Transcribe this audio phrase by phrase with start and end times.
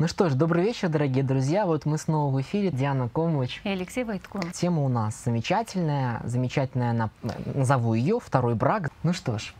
[0.00, 1.66] Ну что ж, добрый вечер, дорогие друзья.
[1.66, 2.70] Вот мы снова в эфире.
[2.70, 3.60] Диана Комович.
[3.64, 4.40] И Алексей Войтко.
[4.52, 6.20] Тема у нас замечательная.
[6.22, 7.10] Замечательная,
[7.52, 8.92] назову ее «Второй брак».
[9.02, 9.52] Ну что ж,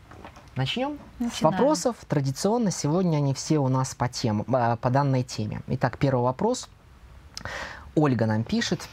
[0.55, 1.33] начнем Начинаем.
[1.35, 1.97] с вопросов.
[2.07, 5.59] Традиционно сегодня они все у нас по, тем, э, по данной теме.
[5.67, 6.69] Итак, первый вопрос.
[7.95, 8.87] Ольга нам пишет.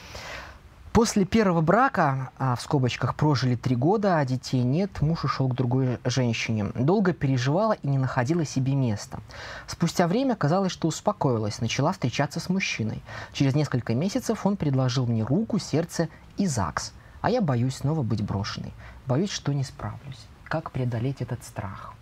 [0.97, 5.55] После первого брака, а, в скобочках, прожили три года, а детей нет, муж ушел к
[5.55, 6.73] другой женщине.
[6.75, 9.21] Долго переживала и не находила себе места.
[9.67, 13.03] Спустя время казалось, что успокоилась, начала встречаться с мужчиной.
[13.35, 16.95] Через несколько месяцев он предложил мне руку, сердце и ЗАГС.
[17.21, 18.73] А я боюсь снова быть брошенной.
[19.07, 20.27] Боюсь, что не справлюсь.
[20.45, 21.93] Как преодолеть этот страх?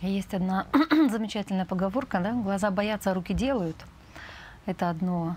[0.00, 0.66] Есть одна
[1.10, 3.76] замечательная поговорка, да, глаза боятся, а руки делают.
[4.66, 5.36] Это одно.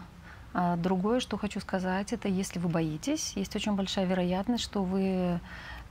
[0.53, 5.39] А другое, что хочу сказать, это если вы боитесь, есть очень большая вероятность, что вы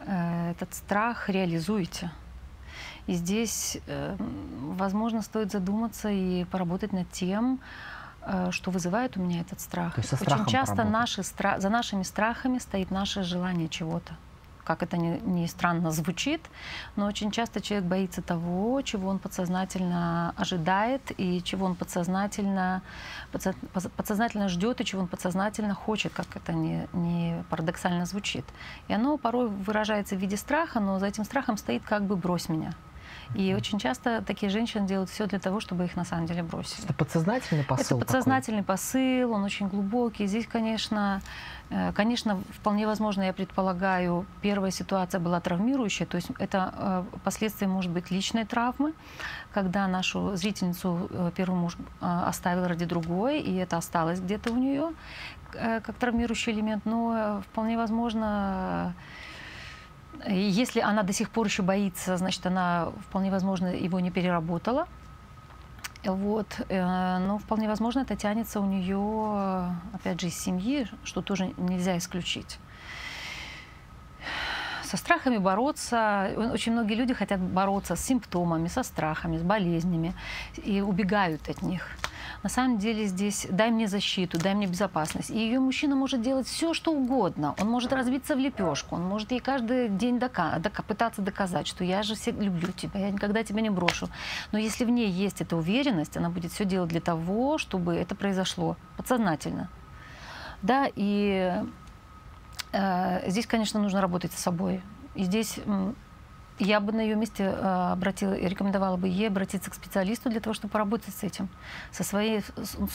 [0.01, 2.11] э, этот страх реализуете.
[3.07, 4.17] И здесь, э,
[4.61, 7.59] возможно, стоит задуматься и поработать над тем,
[8.23, 9.97] э, что вызывает у меня этот страх.
[9.99, 14.15] Очень часто наши стра- за нашими страхами стоит наше желание чего-то
[14.71, 16.41] как это ни, ни странно звучит,
[16.95, 22.83] но очень часто человек боится того, чего он подсознательно ожидает и чего он подсознательно,
[23.97, 28.45] подсознательно ждет и чего он подсознательно хочет, как это не, не парадоксально звучит.
[28.87, 32.49] И оно порой выражается в виде страха, но за этим страхом стоит как бы «брось
[32.49, 32.73] меня».
[33.35, 36.85] И очень часто такие женщины делают все для того, чтобы их на самом деле бросили.
[36.85, 37.99] Это подсознательный посыл?
[37.99, 38.75] Это подсознательный такой?
[38.75, 40.27] посыл, он очень глубокий.
[40.27, 41.21] Здесь, конечно,
[41.71, 47.69] э, конечно, вполне возможно, я предполагаю, первая ситуация была травмирующая, то есть это э, последствия,
[47.69, 48.95] может быть, личной травмы,
[49.53, 54.93] когда нашу зрительницу э, первый муж оставил ради другой, и это осталось где-то у нее
[55.53, 58.95] как травмирующий элемент, но вполне возможно,
[60.29, 64.87] если она до сих пор еще боится, значит, она вполне возможно его не переработала.
[66.05, 66.61] Вот.
[66.69, 71.97] Э, но вполне возможно, это тянется у нее, опять же, из семьи, что тоже нельзя
[71.99, 72.59] исключить.
[74.83, 80.15] Со страхами бороться, очень многие люди хотят бороться с симптомами, со страхами, с болезнями
[80.57, 81.87] и убегают от них.
[82.43, 85.31] На самом деле здесь дай мне защиту, дай мне безопасность.
[85.31, 87.55] И ее мужчина может делать все, что угодно.
[87.61, 91.85] Он может разбиться в лепешку, он может ей каждый день дока дока пытаться доказать, что
[91.85, 94.09] я же все люблю тебя, я никогда тебя не брошу.
[94.53, 98.15] Но если в ней есть эта уверенность, она будет все делать для того, чтобы это
[98.15, 99.69] произошло подсознательно.
[100.63, 101.63] Да, и
[102.73, 104.83] э, здесь, конечно, нужно работать с собой.
[105.15, 105.59] И здесь
[106.61, 110.55] я бы на ее месте э, обратила, рекомендовала бы ей обратиться к специалисту для того,
[110.55, 111.49] чтобы поработать с этим,
[111.91, 112.43] со своей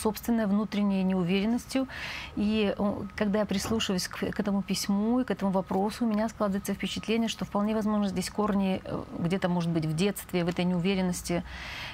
[0.01, 1.87] собственной внутренней неуверенностью.
[2.35, 2.75] И
[3.15, 7.27] когда я прислушиваюсь к, к этому письму и к этому вопросу, у меня складывается впечатление,
[7.27, 11.43] что вполне возможно здесь корни э, где-то, может быть, в детстве, в этой неуверенности.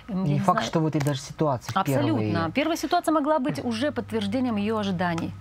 [0.07, 0.67] Не, не факт, знаю.
[0.67, 1.71] что в этой даже ситуации.
[1.73, 2.19] Абсолютно.
[2.19, 2.51] Первые...
[2.51, 5.31] Первая ситуация могла быть уже подтверждением ее ожиданий.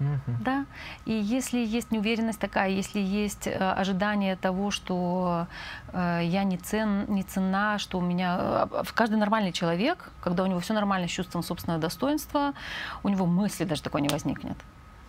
[0.00, 0.36] Угу.
[0.40, 0.66] Да?
[1.04, 5.46] И если есть неуверенность такая, если есть э, ожидание того, что
[5.92, 8.66] э, я не, цен, не ценна, что у меня...
[8.70, 12.54] Э, каждый нормальный человек, когда у него все нормально с чувством собственного достоинства,
[13.02, 14.56] у него мысли даже такой не возникнет.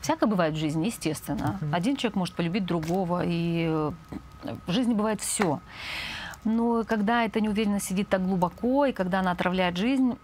[0.02, 1.58] Всякое бывает в жизни, естественно.
[1.62, 1.74] Угу.
[1.74, 3.92] Один человек может полюбить другого, и
[4.68, 5.62] в жизни бывает все.
[6.44, 10.18] Но когда эта неуверенность сидит так глубоко, и когда она отравляет жизнь,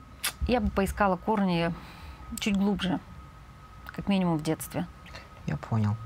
[0.47, 1.72] я бы поискала корни
[2.39, 2.99] чуть глубже
[3.97, 4.88] как минимум в детстве.
[5.47, 5.97] Я понял.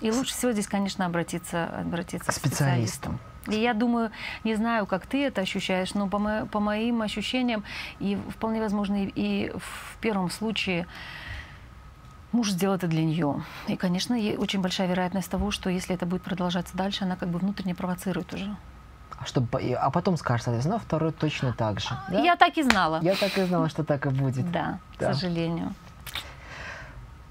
[0.00, 3.18] И лучше всего здесь, конечно, обратиться, обратиться к специалистам.
[3.48, 4.10] И я думаю,
[4.44, 7.64] не знаю, как ты это ощущаешь, но по, мо по моим ощущениям,
[7.98, 10.86] и вполне возможно, и, и в первом случае
[12.30, 13.42] муж сделал это для нее.
[13.66, 17.38] И, конечно, очень большая вероятность того, что если это будет продолжаться дальше, она как бы
[17.38, 18.56] внутренне провоцирует уже.
[19.18, 21.90] А, чтобы, а потом скажет, соответственно, второй точно так же.
[22.10, 22.20] Да?
[22.20, 23.00] Я так и знала.
[23.02, 24.50] Я так и знала, что так и будет.
[24.50, 25.10] Да, да.
[25.10, 25.74] к сожалению.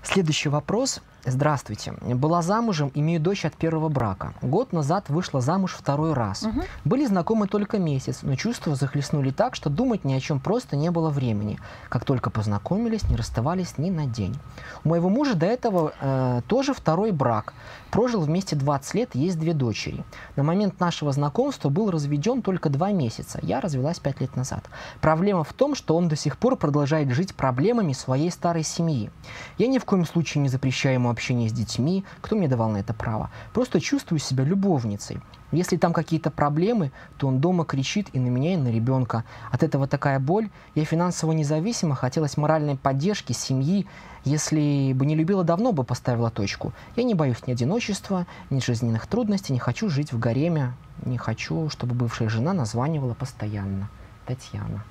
[0.04, 1.02] Следующий вопрос.
[1.24, 1.94] Здравствуйте.
[2.02, 4.34] Была замужем, имею дочь от первого брака.
[4.42, 6.42] Год назад вышла замуж второй раз.
[6.42, 6.62] Угу.
[6.84, 10.90] Были знакомы только месяц, но чувства захлестнули так, что думать ни о чем просто не
[10.90, 11.60] было времени.
[11.90, 14.36] Как только познакомились, не расставались ни на день.
[14.84, 17.54] У моего мужа до этого э, тоже второй брак.
[17.92, 20.04] Прожил вместе 20 лет, есть две дочери.
[20.36, 23.38] На момент нашего знакомства был разведен только два месяца.
[23.44, 24.64] Я развелась 5 лет назад.
[25.02, 29.12] Проблема в том, что он до сих пор продолжает жить проблемами своей старой семьи.
[29.60, 32.04] Я ни в коем случае не запрещаю ему общения с детьми.
[32.22, 33.30] Кто мне давал на это право?
[33.54, 35.20] Просто чувствую себя любовницей.
[35.52, 39.26] Если там какие-то проблемы, то он дома кричит и на меня, и на ребенка.
[39.52, 40.50] От этого такая боль.
[40.76, 43.86] Я финансово независима, хотелось моральной поддержки, семьи.
[44.24, 46.74] Если бы не любила, давно бы поставила точку.
[46.96, 50.74] Я не боюсь ни одиночества, ни жизненных трудностей, не хочу жить в гареме,
[51.04, 53.90] не хочу, чтобы бывшая жена названивала постоянно.
[54.26, 54.84] Татьяна.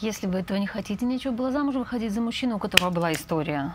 [0.00, 3.74] Если вы этого не хотите, нечего было замуж выходить за мужчину, у которого была история.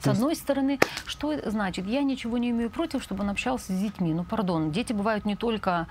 [0.00, 1.86] С одной стороны, что это значит?
[1.86, 4.14] Я ничего не имею против, чтобы он общался с детьми.
[4.14, 5.88] Ну, пардон, дети бывают не только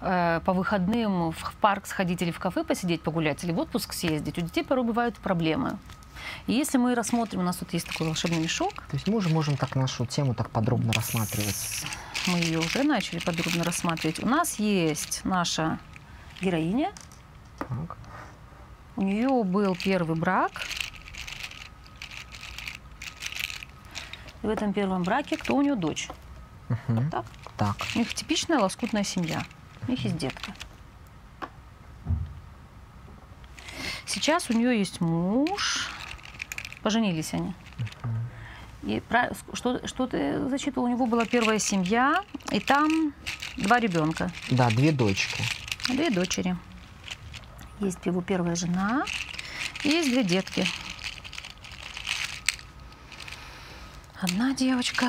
[0.00, 4.38] э, по выходным в парк сходить или в кафе посидеть, погулять, или в отпуск съездить.
[4.38, 5.78] У детей порой бывают проблемы.
[6.46, 8.74] И если мы рассмотрим, у нас тут есть такой волшебный мешок.
[8.74, 11.84] То есть мы уже можем так нашу тему так подробно рассматривать.
[12.26, 14.22] Мы ее уже начали подробно рассматривать.
[14.22, 15.78] У нас есть наша
[16.40, 16.92] героиня.
[17.68, 17.96] Так.
[18.96, 20.66] У нее был первый брак.
[24.42, 26.08] И в этом первом браке кто у нее дочь?
[26.68, 27.10] Угу.
[27.10, 27.26] Так?
[27.56, 27.76] Так.
[27.94, 29.44] У них типичная лоскутная семья.
[29.86, 30.52] У них есть детка.
[34.06, 35.90] Сейчас у нее есть муж.
[36.82, 37.54] Поженились они.
[38.82, 40.86] И про, что, что ты зачитывал?
[40.86, 43.12] У него была первая семья, и там
[43.56, 44.30] два ребенка.
[44.50, 45.42] Да, две дочки.
[45.88, 46.56] Две дочери.
[47.80, 49.04] Есть его первая жена,
[49.84, 50.66] есть две детки.
[54.20, 55.06] Одна девочка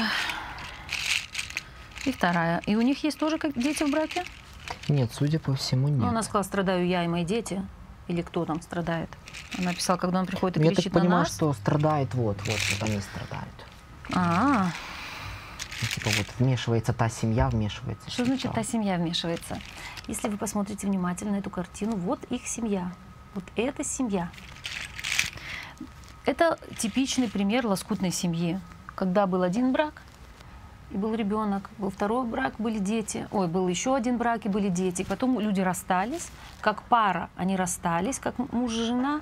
[2.05, 2.61] и вторая.
[2.67, 4.23] И у них есть тоже как дети в браке?
[4.87, 5.97] Нет, судя по всему, нет.
[5.99, 7.61] Ну, она сказала, страдаю я и мои дети.
[8.07, 9.09] Или кто там страдает?
[9.57, 11.35] Она писала, когда он приходит и Я кричит так понимаю, на нас.
[11.35, 13.53] что страдает вот, вот, вот они страдают.
[14.13, 14.71] А,
[15.81, 18.09] Ну, типа вот вмешивается та семья, вмешивается.
[18.09, 19.59] что значит та семья вмешивается?
[20.07, 22.91] Если вы посмотрите внимательно эту картину, вот их семья.
[23.33, 24.29] Вот эта семья.
[26.25, 28.59] Это типичный пример лоскутной семьи.
[28.95, 30.01] Когда был один брак,
[30.91, 34.69] и был ребенок, был второй брак, были дети, ой, был еще один брак, и были
[34.69, 35.03] дети.
[35.03, 36.29] Потом люди расстались,
[36.61, 39.21] как пара они расстались, как муж и жена,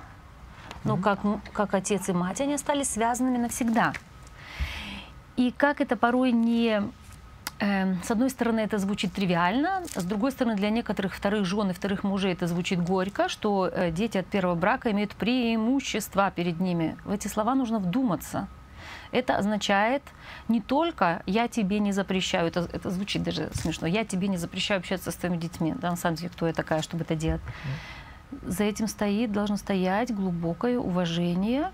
[0.84, 1.20] но как,
[1.52, 3.92] как отец и мать они остались связанными навсегда.
[5.38, 6.82] И как это порой не...
[7.60, 11.72] э, с одной стороны, это звучит тривиально, с другой стороны, для некоторых вторых жен и
[11.72, 16.96] вторых мужей это звучит горько, что э, дети от первого брака имеют преимущества перед ними.
[17.04, 18.48] В эти слова нужно вдуматься.
[19.12, 20.02] Это означает
[20.48, 24.80] не только «я тебе не запрещаю», это, это звучит даже смешно, «я тебе не запрещаю
[24.80, 25.72] общаться с твоими детьми».
[25.80, 27.42] Да, на самом деле, кто я такая, чтобы это делать?
[28.42, 31.70] За этим стоит, должно стоять глубокое уважение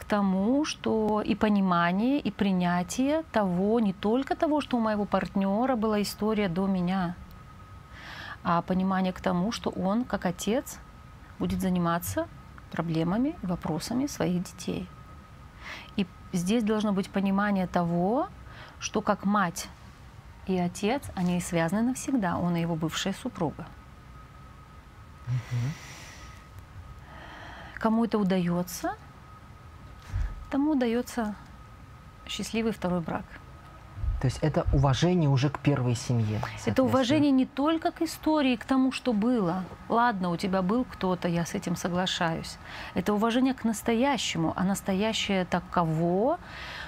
[0.00, 5.76] к тому, что и понимание, и принятие того, не только того, что у моего партнера
[5.76, 7.16] была история до меня,
[8.42, 10.78] а понимание к тому, что он, как отец,
[11.38, 12.28] будет заниматься
[12.72, 14.88] проблемами и вопросами своих детей.
[15.96, 18.28] И здесь должно быть понимание того,
[18.78, 19.68] что как мать
[20.46, 23.66] и отец, они связаны навсегда, он и его бывшая супруга.
[27.74, 28.96] Кому это удается,
[30.50, 31.34] тому удается
[32.26, 33.24] счастливый второй брак.
[34.20, 36.42] То есть это уважение уже к первой семье.
[36.66, 39.64] Это уважение не только к истории, к тому, что было.
[39.88, 42.58] Ладно, у тебя был кто-то, я с этим соглашаюсь.
[42.92, 46.38] Это уважение к настоящему, а настоящее таково,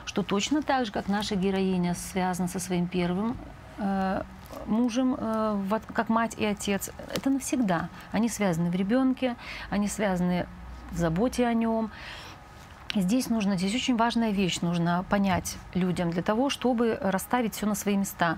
[0.05, 3.39] что точно так же, как наша героиня связана со своим первым
[3.79, 4.23] э,
[4.67, 7.89] мужем, э, как мать и отец, это навсегда.
[8.11, 9.37] Они связаны в ребенке,
[9.71, 10.47] они связаны
[10.91, 11.91] в заботе о нем.
[12.95, 17.75] Здесь нужно, здесь очень важная вещь, нужно понять людям для того, чтобы расставить все на
[17.75, 18.37] свои места.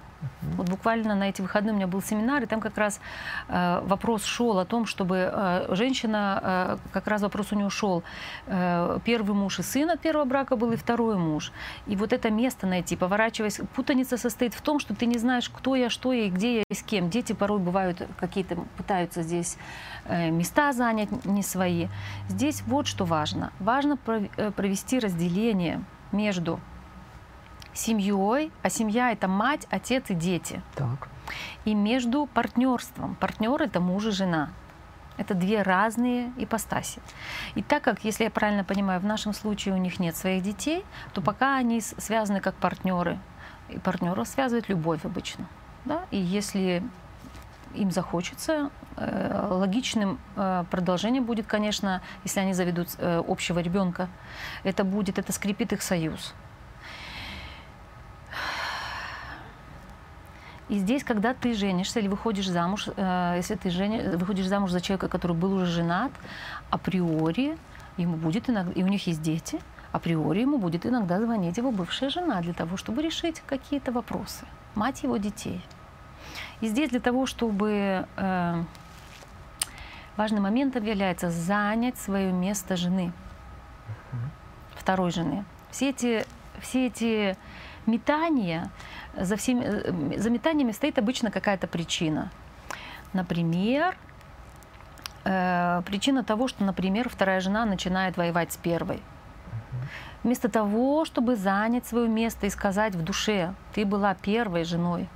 [0.56, 3.00] Вот буквально на эти выходные у меня был семинар, и там как раз
[3.48, 8.04] э, вопрос шел о том, чтобы э, женщина, э, как раз вопрос у нее шел,
[8.46, 11.50] э, первый муж и сын от первого брака был, и второй муж.
[11.88, 15.74] И вот это место найти, поворачиваясь, путаница состоит в том, что ты не знаешь, кто
[15.74, 17.10] я, что я и где я и с кем.
[17.10, 19.58] Дети порой бывают какие-то, пытаются здесь
[20.08, 21.88] места занять не свои.
[22.28, 23.52] Здесь вот что важно.
[23.58, 25.82] Важно э, провести разделение
[26.12, 26.60] между
[27.72, 31.08] семьей, а семья это мать, отец и дети, Так.
[31.64, 33.16] и между партнерством.
[33.16, 34.50] Партнер это муж и жена.
[35.16, 37.00] Это две разные ипостаси.
[37.54, 40.84] И так как, если я правильно понимаю, в нашем случае у них нет своих детей,
[41.12, 43.18] то пока они связаны как партнеры.
[43.68, 45.46] И партнеров связывает любовь обычно.
[45.84, 46.04] Да?
[46.10, 46.82] И если
[47.74, 54.08] им захочется, э, логичным э, продолжением будет, конечно, если они заведут э, общего ребенка,
[54.62, 56.34] это будет, это скрепит их союз.
[60.68, 64.80] И здесь, когда ты женишься или выходишь замуж, э, если ты жени, выходишь замуж за
[64.80, 66.12] человека, который был уже женат,
[66.70, 67.58] априори
[67.96, 69.60] ему будет иногда, и у них есть дети,
[69.92, 75.02] априори ему будет иногда звонить его бывшая жена для того, чтобы решить какие-то вопросы, мать
[75.02, 75.60] его детей.
[76.60, 78.64] И здесь для того, чтобы э,
[80.16, 83.12] важным моментом является занять свое место жены,
[84.74, 85.44] второй жены.
[85.70, 86.24] Все эти,
[86.60, 87.36] все эти
[87.86, 88.70] метания,
[89.16, 92.30] за, всеми, э, за метаниями стоит обычно какая-то причина.
[93.12, 93.96] Например,
[95.24, 99.02] э, причина того, что, например, вторая жена начинает воевать с первой.
[100.22, 105.08] Вместо того, чтобы занять свое место и сказать в душе, ты была первой женой,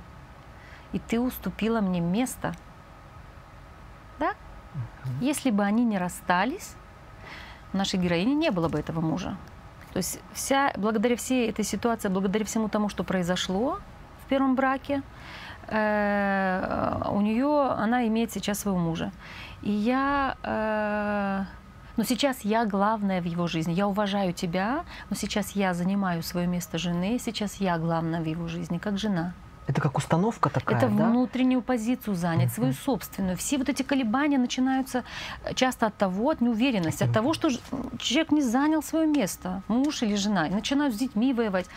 [0.91, 2.53] и ты уступила мне место.
[4.19, 4.33] Да?
[5.21, 6.75] Если бы они не расстались,
[7.73, 9.37] нашей героине не было бы этого мужа.
[9.93, 13.79] То есть вся, благодаря всей этой ситуации, благодаря всему тому, что произошло
[14.23, 15.01] в первом браке,
[15.67, 19.11] э, у нее, она имеет сейчас своего мужа.
[19.61, 21.43] И я, э,
[21.97, 23.73] но сейчас я главная в его жизни.
[23.73, 28.47] Я уважаю тебя, но сейчас я занимаю свое место жены, сейчас я главная в его
[28.47, 29.33] жизни, как жена.
[29.67, 31.05] Это как установка такая, Это да?
[31.09, 33.37] внутреннюю позицию занять, свою собственную.
[33.37, 35.03] Все вот эти колебания начинаются
[35.53, 37.49] часто от того, от неуверенности, от того, что
[37.99, 41.67] человек не занял свое место, муж или жена, и начинают с детьми воевать.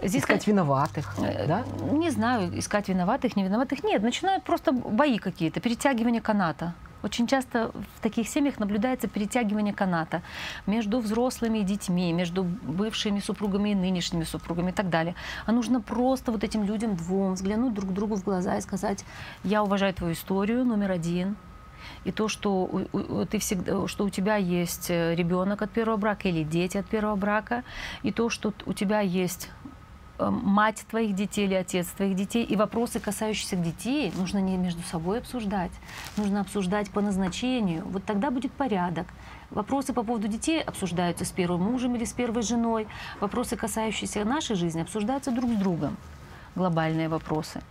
[0.00, 1.64] Здесь искать виноватых, э, да?
[1.90, 3.82] Не знаю, искать виноватых, не виноватых.
[3.82, 6.74] Нет, начинают просто бои какие-то, перетягивание каната.
[7.02, 10.22] Очень часто в таких семьях наблюдается перетягивание каната
[10.66, 15.14] между взрослыми и детьми, между бывшими супругами и нынешними супругами и так далее.
[15.46, 19.04] А нужно просто вот этим людям двум взглянуть друг другу в глаза и сказать,
[19.44, 21.36] я уважаю твою историю, номер один,
[22.04, 22.68] и то, что
[23.30, 27.16] ты всегда, что у тебя есть э, ребенок от первого брака или дети от первого
[27.16, 27.64] брака,
[28.02, 29.50] и то, что у тебя есть
[30.30, 32.44] мать твоих детей или отец твоих детей.
[32.44, 35.72] И вопросы, касающиеся детей, нужно не между собой обсуждать,
[36.16, 37.84] нужно обсуждать по назначению.
[37.86, 39.06] Вот тогда будет порядок.
[39.50, 42.86] Вопросы по поводу детей обсуждаются с первым мужем или с первой женой.
[43.20, 45.96] Вопросы, касающиеся нашей жизни, обсуждаются друг с другом.
[46.54, 47.62] Глобальные вопросы.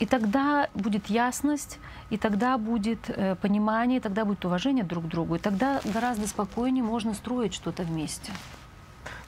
[0.00, 1.78] И тогда будет ясность,
[2.10, 6.26] и тогда будет э, понимание, и тогда будет уважение друг к другу, и тогда гораздо
[6.26, 8.32] спокойнее можно строить что-то вместе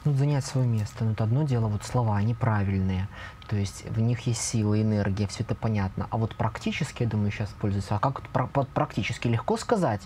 [0.07, 1.05] ну, занять свое место.
[1.05, 3.09] Ну, это одно дело, вот слова, они правильные.
[3.49, 6.07] То есть в них есть сила, энергия, все это понятно.
[6.11, 7.97] А вот практически, я думаю, сейчас пользуются.
[7.97, 8.23] А как
[8.69, 10.03] практически легко сказать?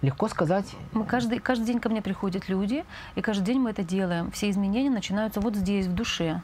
[0.00, 0.66] Легко сказать.
[0.92, 2.84] Мы каждый, каждый день ко мне приходят люди,
[3.14, 4.30] и каждый день мы это делаем.
[4.32, 6.42] Все изменения начинаются вот здесь, в душе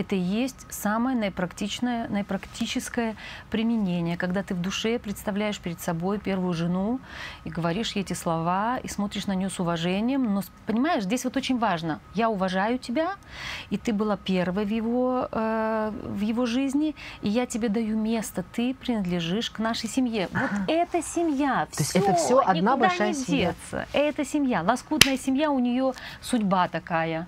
[0.00, 3.16] это и есть самое наипрактичное, наипрактическое
[3.50, 7.00] применение, когда ты в душе представляешь перед собой первую жену
[7.44, 10.34] и говоришь ей эти слова, и смотришь на нее с уважением.
[10.34, 12.00] Но, понимаешь, здесь вот очень важно.
[12.14, 13.14] Я уважаю тебя,
[13.70, 18.44] и ты была первой в его, э, в его жизни, и я тебе даю место,
[18.52, 20.28] ты принадлежишь к нашей семье.
[20.32, 21.66] Вот это семья.
[21.66, 23.52] То есть это все одна большая семья.
[23.52, 23.86] Деться.
[23.92, 24.62] Это семья.
[24.62, 27.26] Лоскутная семья, у нее судьба такая.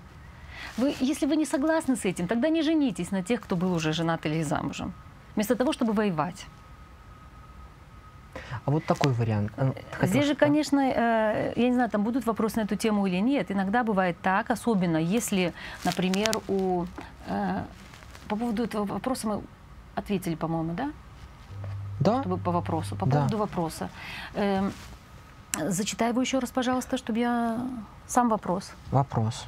[0.77, 3.93] Вы, если вы не согласны с этим, тогда не женитесь на тех, кто был уже
[3.93, 4.93] женат или замужем,
[5.35, 6.47] вместо того, чтобы воевать.
[8.65, 9.51] А вот такой вариант.
[9.57, 13.21] Э, здесь же, конечно, э, я не знаю, там будут вопросы на эту тему или
[13.21, 13.51] нет.
[13.51, 15.53] Иногда бывает так, особенно если,
[15.83, 16.85] например, у...
[17.27, 17.63] Э,
[18.27, 19.41] по поводу этого вопроса мы
[19.95, 20.91] ответили, по-моему, да?
[21.99, 22.21] Да.
[22.21, 22.95] Чтобы по вопросу.
[22.95, 23.17] По да.
[23.17, 23.89] поводу вопроса.
[24.33, 24.71] Эм,
[25.69, 27.67] зачитай его еще раз, пожалуйста, чтобы я...
[28.07, 28.71] Сам вопрос.
[28.91, 29.45] Вопрос.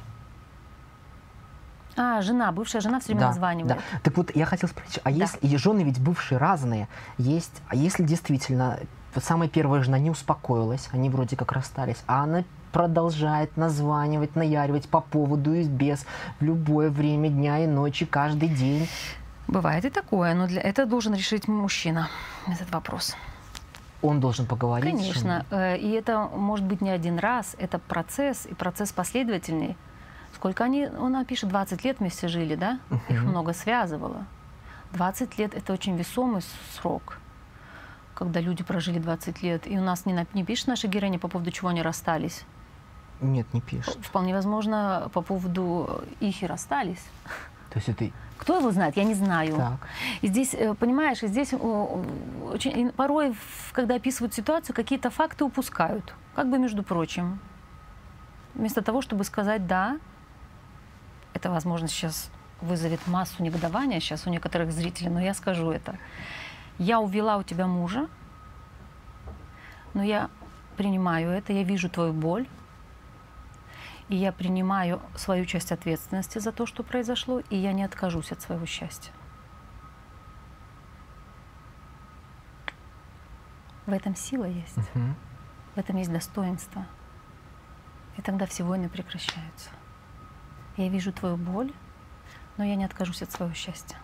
[1.96, 3.76] А, жена, бывшая жена все время да, названивает.
[3.76, 3.98] Да.
[4.02, 5.16] Так вот, я хотел спросить, а да.
[5.16, 6.88] если и жены ведь бывшие разные,
[7.18, 8.78] есть, а если действительно
[9.14, 14.88] вот самая первая жена не успокоилась, они вроде как расстались, а она продолжает названивать, наяривать
[14.88, 16.04] по поводу и без
[16.38, 18.86] в любое время дня и ночи, каждый день.
[19.48, 22.08] Бывает и такое, но для этого должен решить мужчина
[22.46, 23.16] этот вопрос.
[24.02, 24.94] Он должен поговорить?
[24.94, 25.46] Конечно.
[25.50, 27.56] Э, и это может быть не один раз.
[27.58, 29.76] Это процесс, и процесс последовательный.
[30.46, 32.78] Сколько они, он пишет, 20 лет вместе жили, да?
[32.90, 33.00] -huh.
[33.08, 34.24] Их много связывало.
[34.92, 37.18] 20 лет– это очень весомый срок,
[38.14, 39.66] когда люди прожили 20 лет.
[39.66, 42.44] И у нас не, не пишет наша героиня по поводу чего они расстались.
[43.20, 43.98] Нет, не пишет.
[44.00, 47.04] Вполне возможно, по поводу их и расстались.
[47.70, 48.12] То есть это...
[48.38, 49.56] Кто его знает, я не знаю.
[49.56, 49.88] Так.
[50.22, 53.34] И здесь, э, понимаешь, и здесь очень, порой,
[53.72, 56.14] когда описывают ситуацию, какие-то факты упускают.
[56.36, 57.38] Как бы, между прочим.
[58.54, 59.96] Вместо того, чтобы сказать «да»,
[61.36, 65.98] это, возможно, сейчас вызовет массу негодования сейчас у некоторых зрителей, но я скажу это.
[66.78, 68.08] Я увела у тебя мужа,
[69.94, 70.30] но я
[70.76, 72.46] принимаю это, я вижу твою боль,
[74.08, 78.40] и я принимаю свою часть ответственности за то, что произошло, и я не откажусь от
[78.40, 79.12] своего счастья.
[83.86, 85.14] В этом сила есть, uh-huh.
[85.76, 86.86] в этом есть достоинство.
[88.16, 89.70] И тогда все войны прекращаются.
[90.76, 91.72] Я вижу твою боль,
[92.56, 93.96] но я не откажусь от своего счастья.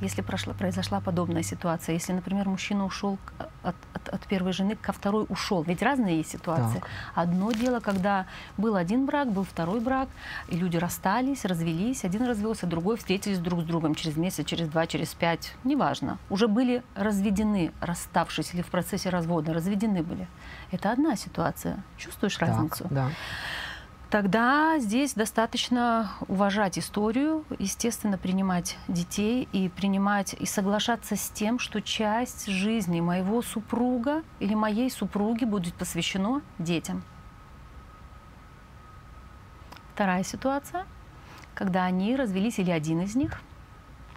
[0.00, 3.18] Если прошла, произошла подобная ситуация, если, например, мужчина ушел
[3.62, 6.78] от, от, от первой жены, ко второй ушел, ведь разные есть ситуации.
[6.78, 6.88] Так.
[7.14, 8.24] Одно дело, когда
[8.56, 10.08] был один брак, был второй брак,
[10.48, 14.86] и люди расстались, развелись, один развелся, другой встретились друг с другом через месяц, через два,
[14.86, 16.16] через пять, неважно.
[16.30, 20.26] Уже были разведены, расставшись или в процессе развода, разведены были.
[20.70, 21.82] Это одна ситуация.
[21.98, 22.86] Чувствуешь Так, разницу?
[22.88, 23.10] да.
[24.10, 31.80] Тогда здесь достаточно уважать историю, естественно, принимать детей и принимать и соглашаться с тем, что
[31.80, 37.04] часть жизни моего супруга или моей супруги будет посвящено детям.
[39.94, 40.86] Вторая ситуация,
[41.54, 43.40] когда они развелись или один из них,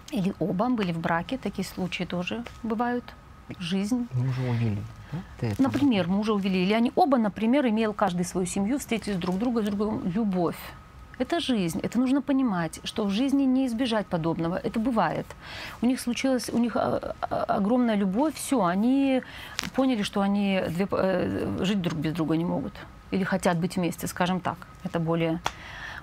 [0.09, 3.13] или оба были в браке, такие случаи тоже бывают.
[3.59, 4.77] Жизнь увели.
[4.77, 5.02] да?
[5.59, 9.65] Например, мужа увели, или они оба, например, имел каждый свою семью, встретились друг друга с
[9.65, 10.01] другом.
[10.15, 10.57] Любовь.
[11.19, 11.79] Это жизнь.
[11.83, 14.59] Это нужно понимать, что в жизни не избежать подобного.
[14.63, 15.25] Это бывает.
[15.81, 18.33] У них случилась, у них а, а, огромная любовь.
[18.35, 19.21] Все, они
[19.75, 22.73] поняли, что они две- э, жить друг без друга не могут.
[23.11, 24.57] Или хотят быть вместе, скажем так.
[24.83, 25.39] Это более,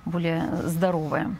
[0.04, 1.34] более здоровое.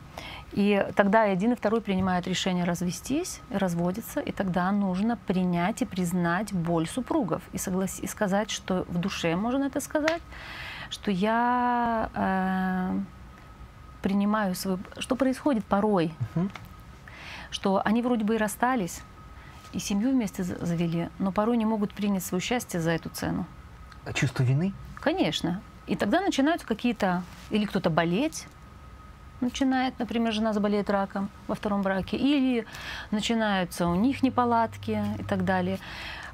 [0.52, 5.84] И тогда и один, и второй принимают решение развестись, разводиться, и тогда нужно принять и
[5.84, 8.00] признать боль супругов и, соглас...
[8.00, 10.22] и сказать, что в душе можно это сказать,
[10.90, 13.00] что я э,
[14.02, 14.80] принимаю свою...
[14.98, 16.12] Что происходит порой?
[16.34, 16.50] Мгм.
[17.52, 19.02] Что они вроде бы и расстались,
[19.72, 23.46] и семью вместе за- завели, но порой не могут принять свое счастье за эту цену.
[24.14, 24.72] Чувство вины?
[24.96, 25.60] Конечно.
[25.86, 27.22] И тогда начинают какие-то...
[27.50, 28.48] Или кто-то болеть,
[29.40, 32.66] начинает, например, жена заболеет раком во втором браке, или
[33.10, 35.78] начинаются у них неполадки и так далее.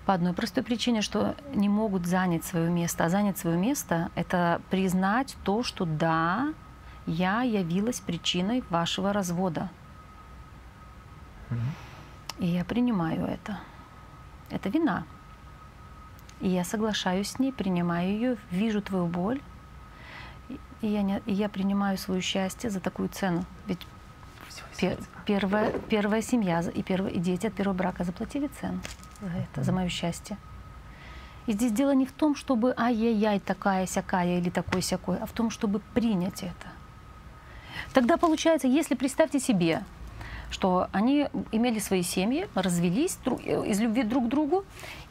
[0.04, 3.04] По одной простой причине, что не могут занять свое место.
[3.04, 6.54] А занять свое место– это признать то, что да,
[7.06, 9.68] я явилась причиной вашего развода.
[12.38, 13.58] И я принимаю это.
[14.50, 15.04] Это вина.
[16.40, 19.40] И я соглашаюсь с ней, принимаю ее, вижу твою боль,
[20.82, 23.44] и- я, не, и я принимаю свое счастье за такую цену.
[23.66, 23.80] Ведь
[24.78, 28.80] пе- первая, первая семья и, первые, и дети от первого брака заплатили цену
[29.20, 30.36] за это, за мое счастье.
[31.46, 35.32] И здесь дело не в том, чтобы ай-яй-яй, такая сякая или такой сякой, а в
[35.32, 36.66] том, чтобы принять это.
[37.92, 39.82] Тогда получается, если представьте себе,
[40.50, 44.64] что они имели свои семьи, развелись э, из любви друг к другу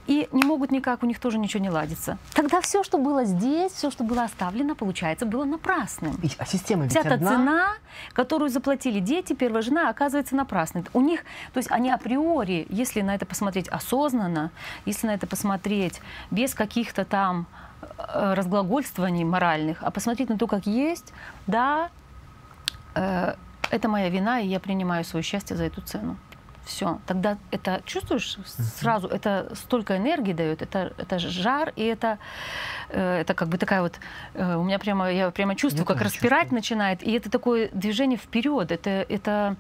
[0.08, 2.20] и не могут никак, у них тоже ничего не ладится.
[2.36, 6.16] Тогда все, что было здесь, все, что было оставлено, получается, было напрасным.
[6.22, 7.32] И- А система ведь Вся та одна.
[7.32, 7.68] цена,
[8.14, 10.86] которую заплатили дети, первая жена, оказывается напрасной.
[10.94, 11.22] У них,
[11.54, 14.52] то есть они априори, если на это посмотреть осознанно,
[14.86, 17.48] если на это посмотреть без каких-то там
[17.82, 21.14] э, разглагольствований моральных, а посмотреть на то, как есть,
[21.48, 21.90] да,
[22.94, 23.34] э,
[23.72, 26.18] это моя вина, и я принимаю свое счастье за эту цену.
[26.66, 27.00] Все.
[27.06, 28.38] Тогда это, чувствуешь,
[28.80, 32.18] сразу это столько энергии дает, это, это жар, и это,
[32.90, 34.00] э, это как бы такая вот,
[34.34, 36.58] э, у меня прямо, я прямо чувствую, Я как распирать чувствую.
[36.58, 39.58] начинает, и это такое движение вперед, это, это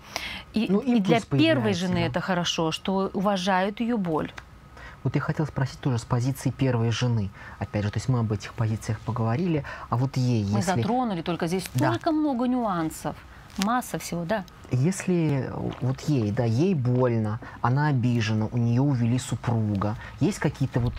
[0.55, 2.07] и, Ну, и для первой жены да.
[2.07, 4.31] это хорошо, что уважают ее боль.
[5.03, 7.29] Вот я хотел спросить тоже с позиции первой жены.
[7.59, 11.21] Опять же, то есть мы об этих позициях поговорили, а вот ей, Мы если, затронули
[11.21, 11.89] только здесь Да.
[11.93, 13.15] столько много нюансов,
[13.57, 14.43] масса всего, да.
[14.71, 15.49] если
[15.81, 20.93] вот ей, да, ей больно, она обижена, у нее увели супруга, есть какие-то вот,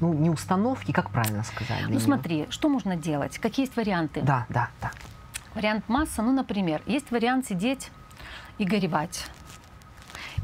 [0.00, 1.82] ну, не установки, как правильно сказать?
[1.84, 2.00] Ну неё?
[2.00, 3.38] смотри, что можно делать?
[3.38, 4.22] Какие есть варианты?
[4.22, 4.90] Да, да, да.
[5.54, 7.90] Вариант масса, ну, например, есть вариант сидеть
[8.58, 9.26] и горевать,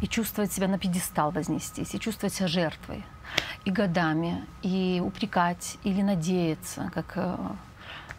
[0.02, 3.04] и чувствовать себя на пьедестал вознестись, и чувствовать себя жертвой,
[3.64, 7.36] и годами, и упрекать, или надеяться, как э,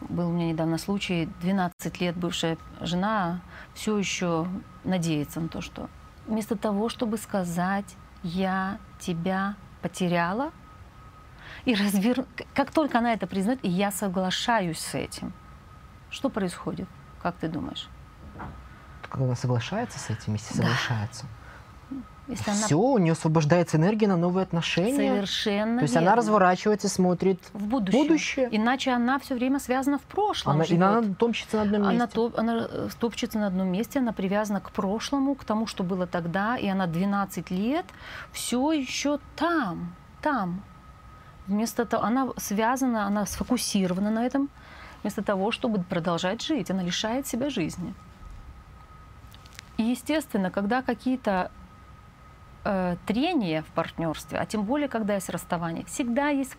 [0.02, 3.42] был у меня недавно случай, 12 лет бывшая жена
[3.74, 4.48] все еще
[4.84, 5.90] надеется на то, что
[6.26, 10.52] вместо того, чтобы сказать «я тебя потеряла»,
[11.66, 12.26] и развер...
[12.54, 15.34] как только она это признает, и я соглашаюсь с этим,
[16.10, 16.88] что происходит?
[17.22, 17.90] Как ты думаешь?
[19.10, 20.64] Когда она соглашается с этим, если Да.
[20.64, 21.26] соглашается,
[22.28, 25.14] Если она все, у нее освобождается энергия на новые отношения.
[25.14, 28.04] совершенно То есть она разворачивается, смотрит в будущее.
[28.04, 28.50] будущее.
[28.52, 30.54] Иначе она все время связана в прошлом.
[30.56, 30.84] Она, и живет.
[30.84, 31.96] она топчется на одном месте.
[31.96, 35.84] Она, топ- она э, топчется на одном месте, она привязана к прошлому, к тому, что
[35.84, 37.86] было тогда, и она 12 лет
[38.34, 40.64] все еще там, там.
[41.48, 44.50] Вместо того, она связана, она сфокусирована на этом,
[45.02, 46.70] вместо того, чтобы продолжать жить.
[46.72, 47.94] Она лишает себя жизни.
[49.78, 51.52] И, естественно, когда какие-то
[52.68, 56.58] э, трения в партнерстве, а тем более, когда есть расставание, всегда есть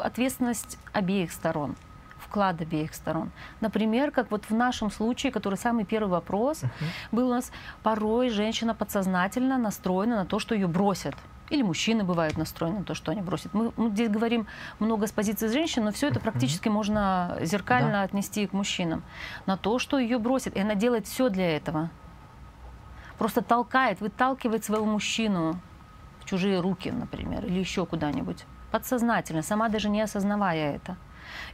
[0.00, 1.74] ответственность обеих сторон.
[2.18, 3.30] вклад обеих сторон.
[3.60, 6.86] Например, как вот в нашем случае, который самый первый вопрос, uh-huh.
[7.12, 11.14] был у нас, порой женщина подсознательно настроена на то, что ее бросят.
[11.50, 13.54] Или мужчины бывают настроены на то, что они бросят.
[13.54, 14.46] Мы, мы здесь говорим
[14.80, 18.02] много с позиции женщин, но все это практически можно зеркально да.
[18.02, 19.02] отнести к мужчинам.
[19.46, 20.56] На то, что ее бросят.
[20.56, 21.90] И она делает все для этого.
[23.18, 25.60] Просто толкает, выталкивает своего мужчину
[26.20, 28.44] в чужие руки, например, или еще куда-нибудь.
[28.70, 30.96] Подсознательно, сама даже не осознавая это.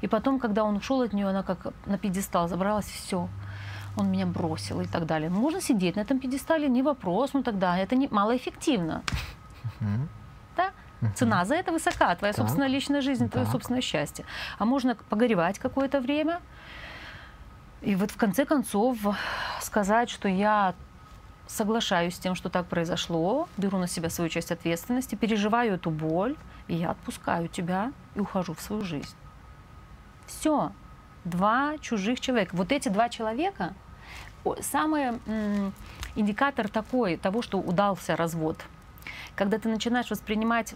[0.01, 3.29] И потом, когда он ушел от нее, она как на пьедестал забралась, все
[3.96, 5.31] он меня бросил и так далее.
[5.31, 9.03] Можно сидеть на этом пьедестале, не вопрос, ну тогда это не, малоэффективно.
[9.81, 10.09] Угу.
[10.57, 10.70] Да?
[11.03, 11.12] Угу.
[11.14, 12.42] Цена за это высока, твоя так.
[12.42, 13.33] собственная личная жизнь, так.
[13.33, 14.25] твое собственное счастье.
[14.59, 16.40] А можно погоревать какое-то время,
[17.83, 18.99] и вот в конце концов
[19.61, 20.75] сказать, что я
[21.51, 26.37] соглашаюсь с тем, что так произошло, беру на себя свою часть ответственности, переживаю эту боль,
[26.69, 29.15] и я отпускаю тебя и ухожу в свою жизнь.
[30.27, 30.73] Все.
[31.25, 32.57] Два чужих человека.
[32.57, 33.75] Вот эти два человека,
[34.61, 35.21] самый
[36.15, 38.65] индикатор такой, того, что удался развод–
[39.35, 40.75] когда ты начинаешь воспринимать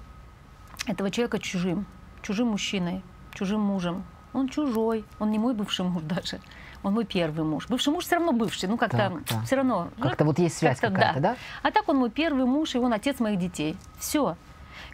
[0.87, 1.87] этого человека чужим,
[2.23, 6.41] чужим мужчиной, чужим мужем, он чужой, он не мой бывший муж даже,
[6.85, 7.67] он мой первый муж.
[7.69, 9.43] Бывший муж все равно бывший, ну как-то да.
[9.43, 9.89] все равно.
[9.99, 11.31] Как-то вот есть связь как какая-то, да.
[11.31, 11.37] да?
[11.63, 13.77] А так он мой первый муж, и он отец моих детей.
[13.99, 14.37] Все.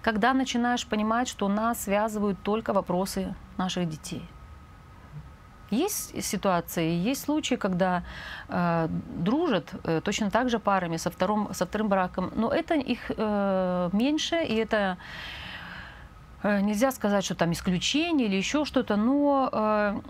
[0.00, 4.22] Когда начинаешь понимать, что нас связывают только вопросы наших детей.
[5.70, 8.02] Есть ситуации, есть случаи, когда
[8.48, 13.10] э, дружат э, точно так же парами со вторым, со вторым браком, но это их
[13.16, 14.96] э, меньше, и это
[16.42, 20.00] э, нельзя сказать, что там исключение или еще что-то, но э,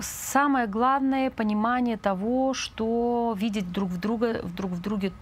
[0.00, 5.12] самое главное понимание того, что видеть друг в друга, друг в друге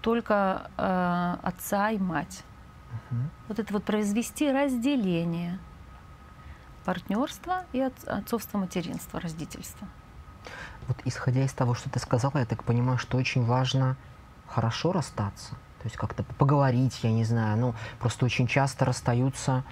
[0.00, 2.42] только э, отца и мать.
[2.92, 3.20] Угу.
[3.48, 5.58] Вот это вот произвести разделение
[6.84, 9.86] партнерство и от, отцовство, материнство, родительство.
[10.86, 13.96] Вот исходя из того, что ты сказала, я так понимаю, что очень важно
[14.46, 15.50] хорошо расстаться.
[15.50, 19.64] То есть как-то поговорить, я не знаю, ну просто очень часто расстаются,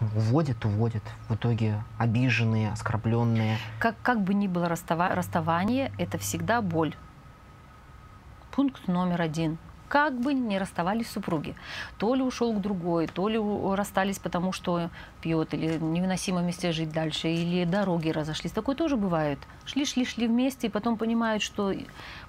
[0.00, 3.58] уводят, уводят, в итоге обиженные, оскорбленные.
[3.78, 6.94] Как, как бы ни было расстава- расставание, это всегда боль.
[8.50, 9.58] Пункт номер один–
[9.90, 11.56] как бы не расставались супруги.
[11.98, 13.40] То ли ушел к другой, то ли
[13.74, 14.88] расстались, потому что
[15.20, 18.52] пьет, или невыносимо вместе жить дальше, или дороги разошлись.
[18.52, 19.40] Такое тоже бывает.
[19.64, 21.74] Шли, шли, шли вместе, и потом понимают, что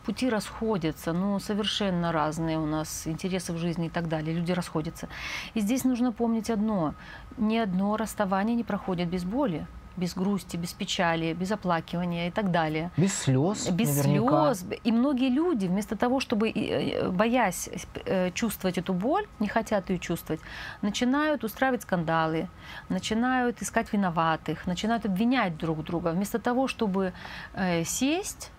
[0.04, 4.36] пути расходятся, ну, совершенно разные у нас интересы в жизни и так далее.
[4.36, 5.08] Люди расходятся.
[5.54, 6.96] И здесь нужно помнить одно.
[7.38, 9.68] Ни одно расставание не проходит без боли
[10.02, 12.90] без грусти, без печали, без оплакивания и так далее.
[12.98, 13.70] Без слез.
[13.70, 14.54] Без наверняка.
[14.54, 14.80] слез.
[14.84, 17.70] И многие люди, вместо того, чтобы, э, боясь
[18.06, 20.42] э, чувствовать эту боль, не хотят ее чувствовать,
[20.82, 22.48] начинают устраивать скандалы,
[22.90, 27.14] начинают искать виноватых, начинают обвинять друг друга, вместо того, чтобы
[27.54, 28.52] э, сесть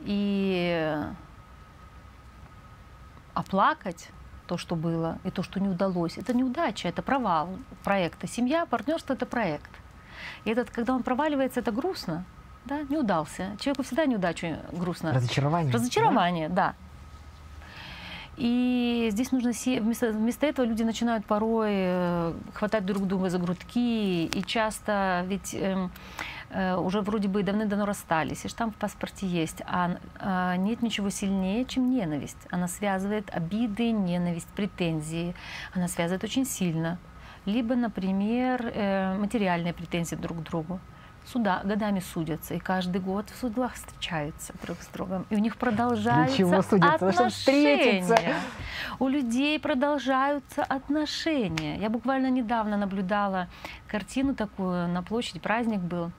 [0.00, 0.96] и
[3.34, 4.10] оплакать
[4.46, 6.18] то, что было, и то, что не удалось.
[6.18, 7.48] Это неудача, это провал
[7.84, 8.26] проекта.
[8.26, 9.70] Семья, партнерство– это проект.
[10.44, 12.24] И этот, когда он проваливается, это грустно,
[12.64, 13.56] да, не удался.
[13.58, 15.12] Человеку всегда неудачу грустно.
[15.12, 15.72] Разочарование.
[15.72, 16.54] Разочарование, да.
[16.54, 16.74] да.
[18.40, 24.24] И здесь нужно вместо, вместо этого люди начинают порой э, хватать друг друга за грудки,
[24.24, 25.90] и часто ведь э,
[26.48, 31.10] э, уже вроде бы давно-давно расстались, и штамп в паспорте есть, а э, нет ничего
[31.10, 32.38] сильнее, чем ненависть.
[32.50, 35.34] Она связывает обиды, ненависть, претензии.
[35.74, 36.98] Она связывает очень сильно
[37.46, 40.80] либо, например, э, материальные претензии друг к другу.
[41.26, 45.26] Суда годами судятся, и каждый год в судах встречаются друг с другом.
[45.30, 47.08] И у них продолжаются судятся?
[47.08, 48.34] отношения.
[48.98, 51.76] У людей продолжаются отношения.
[51.76, 53.48] Я буквально недавно наблюдала
[53.86, 56.10] картину такую, на площади праздник был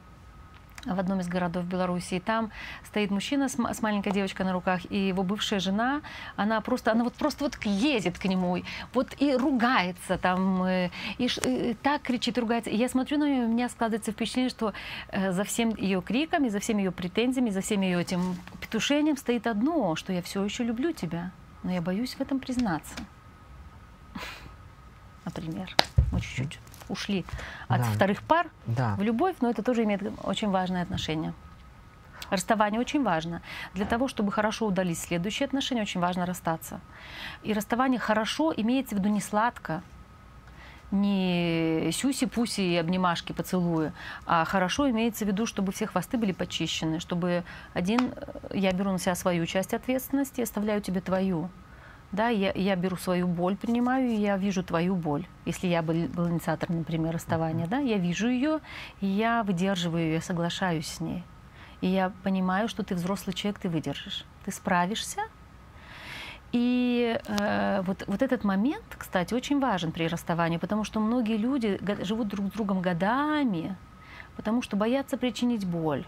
[0.86, 2.16] в одном из городов Беларуси.
[2.16, 2.52] И там
[2.86, 6.02] стоит мужчина с, с маленькой девочкой на руках, и его бывшая жена,
[6.36, 8.58] она просто, она вот просто вот едет к нему,
[8.94, 12.70] вот и ругается там, э, и, и так кричит, ругается.
[12.70, 14.74] И я смотрю на нее, у меня складывается впечатление, что
[15.10, 19.48] э, за всем ее криками, за всеми ее претензиями, за всем ее этим петушением стоит
[19.48, 21.32] одно, что я все еще люблю тебя,
[21.64, 22.96] но я боюсь в этом признаться.
[25.26, 25.76] Например,
[26.12, 26.60] ну чуть-чуть
[26.92, 27.26] ушли
[27.68, 27.88] от да.
[27.88, 28.96] вторых пар да.
[28.98, 31.34] в любовь, но это тоже имеет очень важное отношение.
[32.30, 33.42] Расставание очень важно.
[33.74, 36.80] Для того, чтобы хорошо удались следующие отношения, очень важно расстаться.
[37.44, 39.82] И расставание хорошо имеется в виду не сладко,
[40.92, 43.92] не сюси-пуси и обнимашки, поцелуи,
[44.26, 48.14] а хорошо имеется в виду, чтобы все хвосты были почищены, чтобы один,
[48.52, 51.50] я беру на себя свою часть ответственности, оставляю тебе твою.
[52.12, 55.26] Да, я, я беру свою боль, принимаю, и я вижу твою боль.
[55.46, 58.60] Если я был, был инициатором, например, расставания, да, я вижу ее,
[59.00, 61.24] и я выдерживаю ее, соглашаюсь с ней.
[61.80, 64.26] И я понимаю, что ты взрослый человек, ты выдержишь.
[64.46, 65.22] Ты справишься.
[66.52, 71.80] И э, вот, вот этот момент, кстати, очень важен при расставании, потому что многие люди
[72.04, 73.78] живут друг с другом годами,
[74.36, 76.06] потому что боятся причинить боль.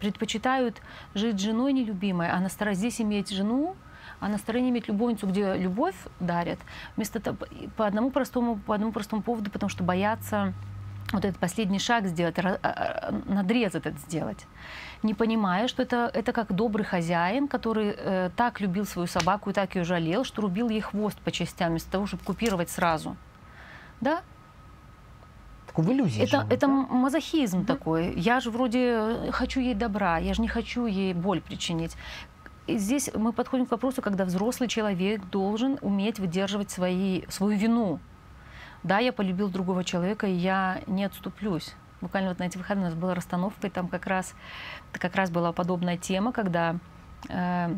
[0.00, 0.82] Предпочитают
[1.14, 3.76] жить с женой нелюбимой, а на здесь иметь жену,
[4.22, 6.60] а на стороне иметь любовницу, где любовь дарят,
[6.96, 7.36] вместо того,
[7.76, 10.54] по одному простому, по одному простому поводу, потому что боятся
[11.12, 14.46] вот этот последний шаг сделать, а, а, надрез этот сделать,
[15.02, 19.52] не понимая, что это, это как добрый хозяин, который э, так любил свою собаку и
[19.52, 23.16] так ее жалел, что рубил ей хвост по частям, вместо того, чтобы купировать сразу.
[24.00, 24.22] Да?
[25.74, 26.72] в иллюзии это, живут, это да?
[26.72, 27.64] мазохизм mm-hmm.
[27.64, 28.12] такой.
[28.14, 31.96] Я же вроде хочу ей добра, я же не хочу ей боль причинить.
[32.68, 38.00] Здесь мы подходим к вопросу, когда взрослый человек должен уметь выдерживать свои, свою вину
[38.82, 41.74] да, я полюбил другого человека, и я не отступлюсь.
[42.00, 44.34] Буквально вот на эти выходные у нас была расстановка, и там как раз,
[44.92, 46.76] как раз была подобная тема, когда
[47.28, 47.76] э,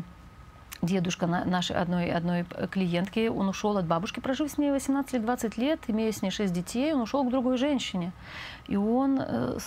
[0.85, 5.57] дедушка нашей одной, одной клиентки, он ушел от бабушки, прожив с ней 18 или 20
[5.57, 8.11] лет, имея с ней 6 детей, он ушел к другой женщине.
[8.67, 9.57] И он э,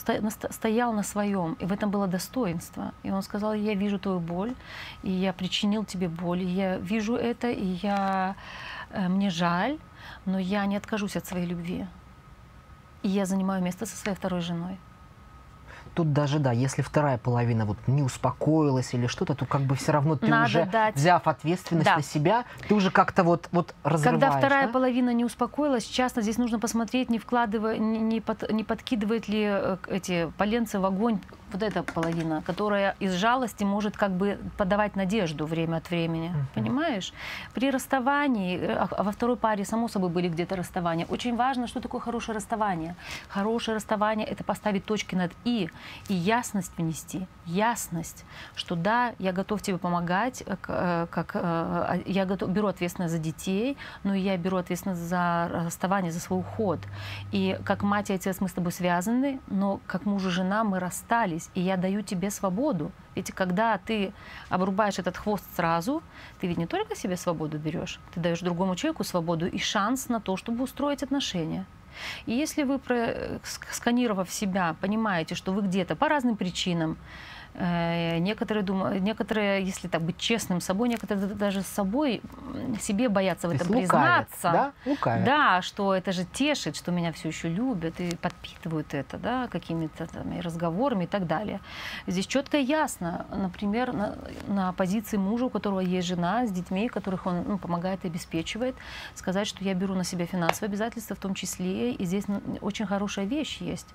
[0.51, 2.93] стоял на своем, и в этом было достоинство.
[3.03, 4.55] И он сказал, я вижу твою боль,
[5.03, 8.35] и я причинил тебе боль, и я вижу это, и я,
[8.91, 9.79] э, мне жаль,
[10.25, 11.87] но я не откажусь от своей любви.
[13.03, 14.79] И я занимаю место со своей второй женой.
[15.95, 19.93] Тут даже, да, если вторая половина вот не успокоилась или что-то, то как бы все
[19.93, 20.95] равно ты Надо уже, дать...
[20.97, 21.97] взяв ответственность да.
[21.97, 24.21] на себя, ты уже как-то вот, вот разрываешь.
[24.21, 24.73] Когда вторая да?
[24.73, 29.45] половина не успокоилась, часто здесь нужно посмотреть, не вкладывая, не, не, под, не подкидывает ли
[29.49, 31.21] э, эти поленцы в огонь
[31.53, 36.31] вот эта половина, которая из жалости может как бы подавать надежду время от времени.
[36.31, 36.55] Uh-huh.
[36.55, 37.13] Понимаешь?
[37.55, 41.07] При расставании, э, а, а во второй паре, само собой, были где-то расставания.
[41.07, 42.97] Очень важно, что такое хорошее расставание.
[43.29, 45.71] Хорошее расставание– это поставить точки над «и»
[46.09, 47.27] и ясность внести.
[47.47, 53.15] Ясность, что да, я готов тебе помогать, э, э, как, а, я готов, беру ответственность
[53.15, 56.81] за детей, но я беру ответственность за расставание, за свой уход.
[57.33, 60.79] И как мать и отец мы с тобой связаны, но как муж и жена мы
[60.79, 62.91] расстались договорились, и я даю тебе свободу.
[63.15, 64.13] Ведь когда ты
[64.51, 66.03] обрубаешь этот хвост сразу,
[66.41, 70.21] ты ведь не только себе свободу берешь, ты даешь другому человеку свободу и шанс на
[70.21, 71.65] то, чтобы устроить отношения.
[72.27, 72.81] И если вы,
[73.71, 76.99] сканировав себя, понимаете, что вы где-то по разным причинам
[77.61, 82.23] Э, некоторые, думают, некоторые, если так быть честным с собой, некоторые даже с собой
[82.81, 84.51] себе боятся в этом признаться.
[84.53, 84.73] да?
[84.87, 85.25] Лукавят.
[85.25, 90.07] Да, что это же тешит, что меня все еще любят и подпитывают это, да, какими-то
[90.07, 91.61] там разговорами и так далее.
[92.07, 96.89] Здесь четко и ясно, например, на, на позиции мужа, у которого есть жена с детьми,
[96.89, 98.77] которых он ну, помогает и обеспечивает,
[99.17, 102.25] сказать, что я беру на себя финансовые обязательства в том числе, и здесь
[102.61, 103.89] очень хорошая вещь есть.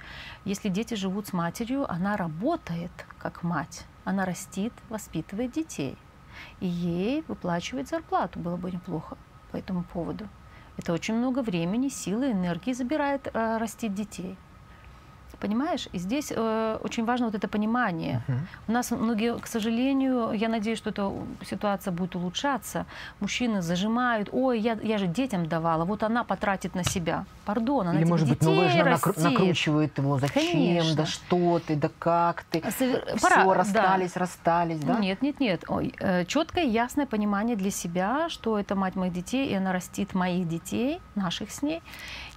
[0.46, 3.86] Если дети живут с матерью, она работает как мать.
[4.06, 5.98] Она растит, воспитывает детей.
[6.60, 8.40] И ей выплачивает зарплату.
[8.40, 9.18] Было бы неплохо
[9.52, 10.28] по этому поводу.
[10.78, 14.36] Это очень много времени, силы, энергии забирает э, растить детей.
[15.40, 15.88] Понимаешь?
[15.92, 18.22] И здесь э, очень важно вот это понимание.
[18.28, 18.38] Uh-huh.
[18.68, 21.12] У нас многие, к сожалению, я надеюсь, что эта
[21.46, 22.86] ситуация будет улучшаться.
[23.20, 27.26] Мужчины зажимают, ой, я, я же детям давала, вот она потратит на себя.
[27.46, 29.18] Пардон, она Или, может быть, новая жена растит.
[29.18, 30.96] накручивает его, зачем, Конечно.
[30.96, 33.04] да что ты, да как ты, Совер...
[33.06, 34.20] все, Пора, расстались, да.
[34.20, 34.98] расстались, да?
[35.00, 35.66] Нет, нет, нет.
[35.68, 40.14] Ой, э, четкое, ясное понимание для себя, что это мать моих детей, и она растит
[40.14, 41.82] моих детей, наших с ней.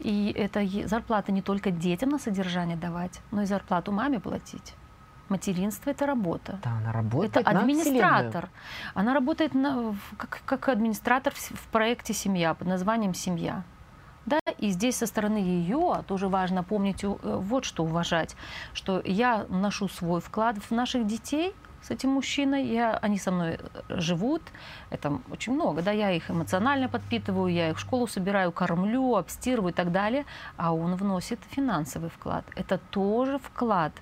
[0.00, 4.74] И это зарплата не только детям на содержание давать, но и зарплату маме платить.
[5.28, 6.61] Материнство это работа.
[6.62, 7.37] Да, она работает.
[7.37, 8.48] Это администратор.
[8.94, 13.64] она работает на, как, как администратор в, в проекте семья под названием семья.
[14.24, 18.37] Да, и здесь со стороны ее тоже важно помнить э, вот что уважать,
[18.72, 21.54] что я ношу свой вклад в наших детей,
[21.87, 24.42] с этим мужчиной, я, они со мной э, живут,
[24.90, 29.72] это очень много, да, я их эмоционально подпитываю, я их в школу собираю, кормлю, обстирываю
[29.72, 30.25] и так далее,
[30.57, 32.44] а он вносит финансовый вклад.
[32.57, 33.92] Это тоже вклад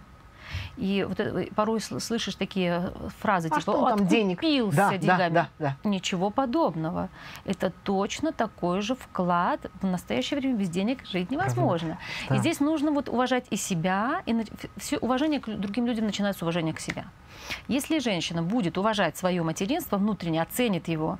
[0.76, 1.20] и вот
[1.54, 4.40] порой слышишь такие фразы, а типа что там денег?
[4.40, 5.34] да, деньгами.
[5.34, 5.88] Да, да, да.
[5.88, 7.08] Ничего подобного.
[7.44, 9.60] Это точно такой же вклад.
[9.80, 11.98] В настоящее время без денег жить невозможно.
[12.28, 12.36] Да.
[12.36, 14.44] И здесь нужно вот уважать и себя, и
[14.76, 17.04] все уважение к другим людям начинается с уважения к себе.
[17.68, 21.18] Если женщина будет уважать свое материнство, внутренне оценит его,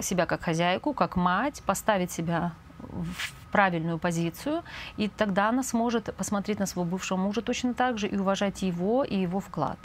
[0.00, 4.62] себя как хозяйку, как мать, поставит себя в правильную позицию,
[4.96, 9.04] и тогда она сможет посмотреть на своего бывшего мужа точно так же и уважать его
[9.04, 9.78] и его вклад.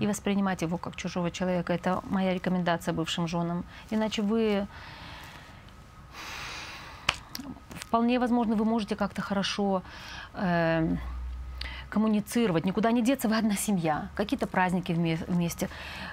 [0.00, 1.72] и воспринимать его как чужого человека.
[1.72, 3.64] Это моя рекомендация бывшим женам.
[3.90, 4.66] Иначе вы
[7.90, 9.82] вполне возможно, вы можете как-то хорошо
[10.34, 10.96] э,
[11.90, 15.68] коммуницировать, никуда не деться, вы одна семья, какие-то праздники вместе.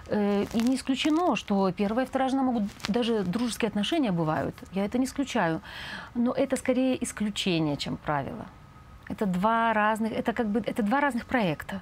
[0.07, 4.83] Э, и не исключено, что первая и вторая жена могут, даже дружеские отношения бывают, я
[4.83, 5.61] это не исключаю,
[6.15, 8.47] но это скорее исключение, чем правило.
[9.07, 11.81] Это два разных, это как бы, это два разных проекта.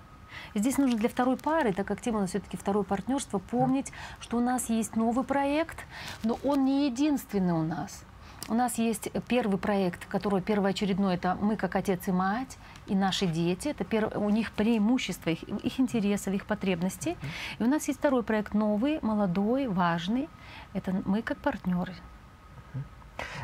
[0.53, 4.38] Здесь нужно для второй пары, так как тема у нас все-таки второе партнерство, помнить, что
[4.38, 5.77] у нас есть новый проект,
[6.23, 8.03] но он не единственный у нас.
[8.47, 13.26] У нас есть первый проект, который первоочередной, это мы как отец и мать, и наши
[13.28, 14.12] дети, это пер...
[14.17, 17.17] у них преимущество их, их интересов, их потребностей.
[17.60, 20.30] И у нас есть второй проект новый, молодой, важный,
[20.74, 21.93] это мы как партнеры.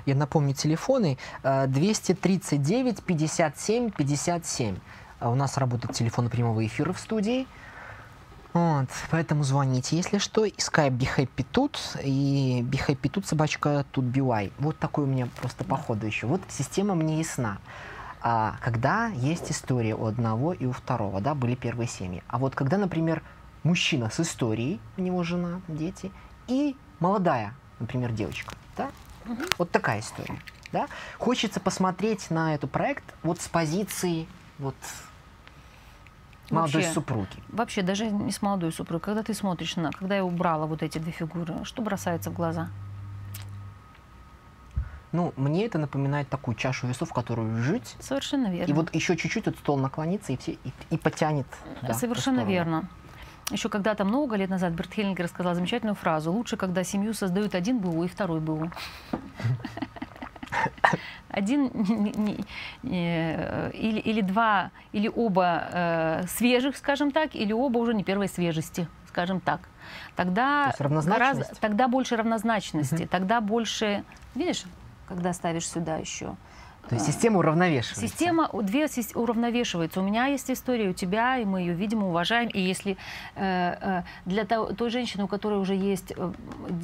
[0.06, 4.76] Я напомню телефоны 239 57 57.
[5.22, 7.48] У нас работают телефоны прямого эфира в студии.
[8.54, 10.44] Вот, поэтому звоните, если что.
[10.44, 14.52] И Skype BeHappy тут, и BeHappy тут собачка тут BY.
[14.60, 16.28] Вот такой у меня просто по ходу еще.
[16.28, 17.60] Вот система мне ясна.
[18.24, 22.24] А, когда есть история у одного и у второго, да, были первые семьи.
[22.28, 23.24] А вот когда, например,
[23.64, 26.12] мужчина с историей, у него жена, дети,
[26.48, 28.92] и молодая, например, девочка, да,
[29.26, 29.42] угу.
[29.58, 30.38] вот такая история,
[30.72, 34.28] да, хочется посмотреть на этот проект вот с позиции
[34.60, 34.76] вот
[36.52, 37.44] молодой вообще, супруги.
[37.50, 39.02] Вообще, даже не с молодой супругой.
[39.04, 39.92] Когда ты смотришь на...
[39.92, 42.70] Когда я убрала вот эти две фигуры, что бросается в глаза?
[45.12, 47.96] Ну, мне это напоминает такую чашу весов, в которую жить.
[48.00, 48.72] Совершенно верно.
[48.72, 51.48] И вот еще чуть-чуть этот стол наклонится и, все, и, и потянет.
[51.82, 52.88] Да, Совершенно верно.
[53.50, 56.32] Еще когда-то много лет назад Берт Хеллингер сказал замечательную фразу.
[56.32, 58.72] Лучше, когда семью создают один БУ и второй БУ.
[61.30, 61.68] один
[62.84, 68.88] или, или два, или оба э, свежих, скажем так, или оба уже не первой свежести,
[69.08, 69.62] скажем так.
[70.16, 73.10] Тогда, гораздо, тогда больше равнозначности, угу.
[73.10, 74.04] тогда больше,
[74.36, 74.64] видишь,
[75.12, 76.36] когда ставишь сюда еще
[76.90, 78.08] то есть система уравновешивается.
[78.08, 80.02] Система, две уравновешиваются.
[80.02, 82.50] У меня есть история, у тебя, и мы ее видим, уважаем.
[82.50, 82.98] И если
[83.36, 86.34] э, э, для той женщины, у которой уже есть э,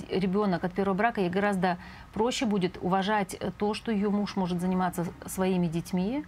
[0.10, 1.78] ребенок от первого брака, ей гораздо
[2.14, 6.24] проще будет уважать то, что ее муж может заниматься своими детьми,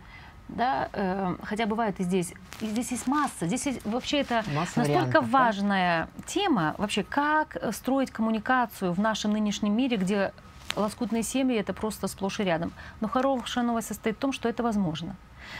[0.49, 2.33] да, э, хотя бывает и здесь.
[2.59, 3.45] И здесь есть масса.
[3.45, 6.23] Здесь есть, вообще это масса настолько важная да?
[6.25, 10.33] тема, вообще, как строить коммуникацию в нашем нынешнем мире, где
[10.75, 12.71] лоскутные семьи это просто сплошь и рядом.
[13.01, 15.15] Но хорошая новость состоит в том, что это возможно.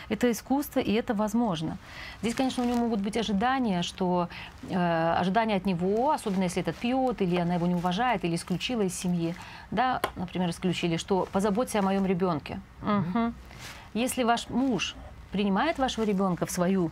[0.10, 1.78] Это искусство, и это возможно.
[2.22, 4.30] Здесь, конечно, у него могут быть ожидания, что
[4.70, 8.82] э, ожидания от него, особенно если этот пьет, или она его не уважает, или исключила
[8.82, 9.36] из семьи,
[9.72, 12.60] да, например, исключили, что позаботься о моем ребенке.
[12.84, 13.34] Угу.
[13.94, 14.96] Если ваш муж
[15.32, 16.92] принимает вашего ребенка в свою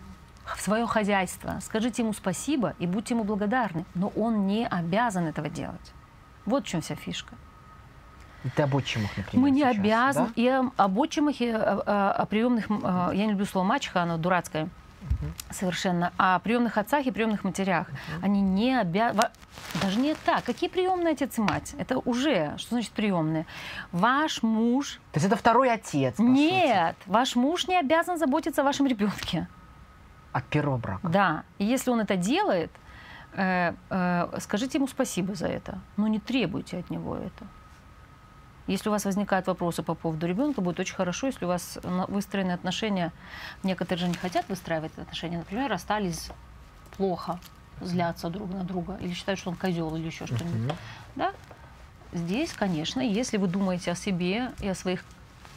[0.56, 5.50] в свое хозяйство, скажите ему спасибо и будьте ему благодарны, но он не обязан этого
[5.50, 5.92] делать.
[6.46, 7.36] Вот в чем вся фишка.
[8.44, 9.44] Это об отчимах, например.
[9.44, 10.28] Мы не сейчас, обязаны.
[10.28, 10.34] Да?
[10.36, 14.70] И об отчимах, и о, о, о приемных, я не люблю слово мачеха, оно дурацкое.
[15.02, 15.32] Угу.
[15.52, 16.12] Совершенно.
[16.18, 17.88] О приемных отцах и приемных матерях.
[17.88, 18.26] Угу.
[18.26, 19.30] Они не обязаны.
[19.82, 20.44] Даже не так.
[20.44, 21.74] Какие приемные отец и мать?
[21.78, 23.46] Это уже, что значит приемные?
[23.92, 25.00] Ваш муж.
[25.12, 26.16] То есть это второй отец.
[26.18, 27.10] Нет, сути.
[27.10, 29.48] ваш муж не обязан заботиться о вашем ребенке.
[30.32, 31.08] От первого брака.
[31.08, 31.44] Да.
[31.58, 32.72] И если он это делает,
[33.34, 35.80] э, э, скажите ему спасибо за это.
[35.96, 37.46] Но не требуйте от него это.
[38.68, 42.52] Если у вас возникают вопросы по поводу ребенка, будет очень хорошо, если у вас выстроены
[42.52, 43.12] отношения,
[43.64, 46.30] некоторые же не хотят выстраивать отношения, например, расстались
[46.98, 47.40] плохо,
[47.80, 50.76] злятся друг на друга, или считают, что он козел, или еще что-нибудь.
[51.16, 51.32] Да?
[52.12, 55.04] Здесь, конечно, если вы думаете о себе и о своих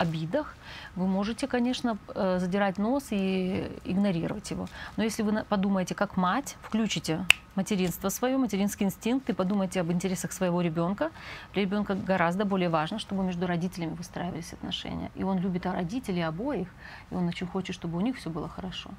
[0.00, 0.54] обидах,
[0.96, 4.66] вы можете, конечно, э, задирать нос и игнорировать его.
[4.96, 10.32] Но если вы подумаете как мать, включите материнство свое, материнский инстинкт и подумайте об интересах
[10.32, 11.10] своего ребенка,
[11.52, 15.10] для ребенка гораздо более важно, чтобы между родителями выстраивались отношения.
[15.16, 16.68] И он любит родителей обоих,
[17.10, 18.90] и он очень хочет, чтобы у них все было хорошо.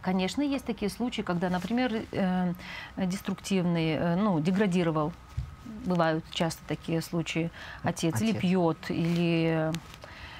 [0.00, 2.54] Конечно, есть такие случаи, когда, например, э,
[2.96, 5.12] деструктивный, э, ну, деградировал
[5.84, 7.50] бывают часто такие случаи.
[7.82, 8.22] Отец, Отец.
[8.22, 9.72] или пьет, или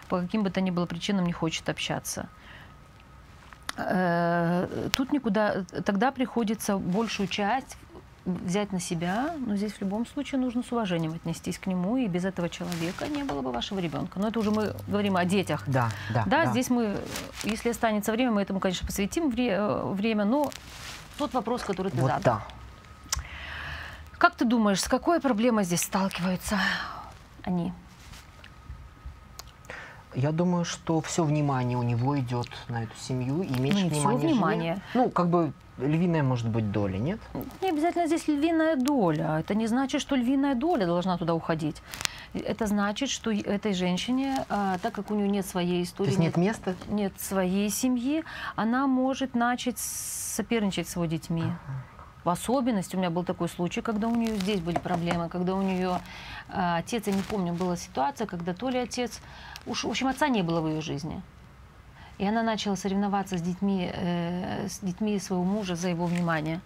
[0.08, 2.28] по каким бы то ни было причинам не хочет общаться.
[3.76, 7.76] Э, тут никуда, тогда приходится большую часть
[8.24, 12.06] взять на себя, но здесь в любом случае нужно с уважением отнестись к нему, и
[12.06, 14.18] без этого человека не было бы вашего ребенка.
[14.20, 15.64] Но это уже мы говорим о детях.
[15.66, 16.24] Да, да.
[16.26, 16.50] Да, да.
[16.50, 16.96] здесь мы,
[17.42, 20.50] если останется время, мы этому, конечно, посвятим э, время, но
[21.18, 22.38] тот вопрос, который ты вот задал.
[22.38, 22.42] Да.
[24.22, 26.56] Как ты думаешь, с какой проблемой здесь сталкиваются
[27.42, 27.72] они?
[30.14, 34.18] Я думаю, что все внимание у него идет на эту семью и меньше ну, внимания.
[34.18, 34.74] Все внимание.
[34.74, 34.82] Жене.
[34.94, 37.18] Ну, как бы львиная может быть доля, нет?
[37.60, 39.40] Не обязательно здесь львиная доля.
[39.40, 41.82] Это не значит, что львиная доля должна туда уходить.
[42.32, 46.20] Это значит, что этой женщине, а, так как у нее нет своей истории, То есть
[46.20, 48.22] нет, нет места, нет своей семьи,
[48.54, 51.42] она может начать соперничать с его детьми.
[51.42, 51.91] Ага.
[52.24, 55.62] В особенности у меня был такой случай, когда у нее здесь были проблемы, когда у
[55.62, 56.00] нее
[56.48, 59.20] э, отец, я не помню, была ситуация, когда то ли отец,
[59.66, 61.20] уж, в общем, отца не было в ее жизни.
[62.18, 66.60] И она начала соревноваться с детьми, э, с детьми своего мужа за его внимание.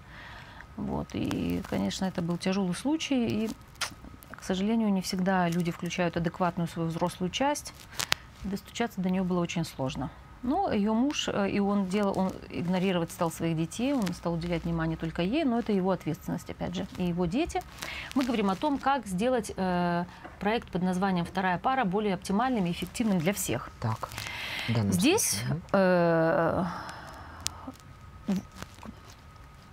[0.77, 1.09] Вот.
[1.15, 3.45] И, конечно, это был тяжелый случай.
[3.45, 3.51] И,
[4.33, 7.73] к сожалению, не всегда люди включают адекватную свою взрослую часть.
[8.45, 10.11] Достучаться до нее было очень сложно.
[10.47, 14.63] Но ее муж, э, и он делал, он игнорировать стал своих детей, он стал уделять
[14.63, 17.61] внимание только ей, но это его ответственность, опять же, и его дети.
[18.15, 20.05] Мы говорим о том, как сделать э,
[20.39, 23.71] проект под названием «Вторая пара» более оптимальным и эффективным для всех.
[23.81, 24.09] Так.
[24.69, 25.43] Здесь
[25.73, 26.65] э,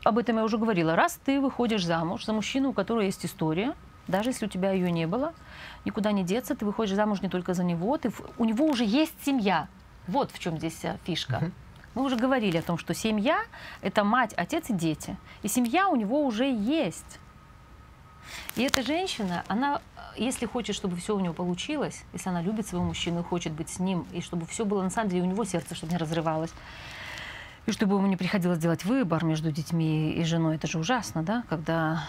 [0.03, 0.95] об этом я уже говорила.
[0.95, 3.75] Раз ты выходишь замуж за мужчину, у которого есть история,
[4.07, 5.33] даже если у тебя ее не было,
[5.85, 9.13] никуда не деться, ты выходишь замуж не только за него, ты, у него уже есть
[9.23, 9.67] семья.
[10.07, 11.51] Вот в чем здесь фишка.
[11.95, 13.43] Мы уже говорили о том, что семья–
[13.81, 15.15] это мать, отец и дети.
[15.43, 17.19] И семья у него уже есть.
[18.55, 19.79] И эта женщина, она,
[20.17, 23.79] если хочет, чтобы все у нее получилось, если она любит своего мужчину хочет быть с
[23.79, 26.51] ним, и чтобы все было на самом деле у него сердце, чтобы не разрывалось,
[27.65, 31.43] и чтобы ему не приходилось делать выбор между детьми и женой, это же ужасно, да,
[31.49, 32.03] когда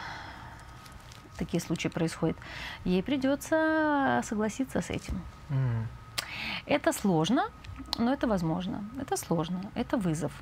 [1.36, 2.36] такие случаи происходят,
[2.84, 5.20] ей придется согласиться с этим.
[5.50, 5.84] Mm.
[6.66, 7.50] Это сложно,
[7.98, 8.84] но это возможно.
[9.00, 9.60] Это сложно.
[9.74, 10.32] Это вызов.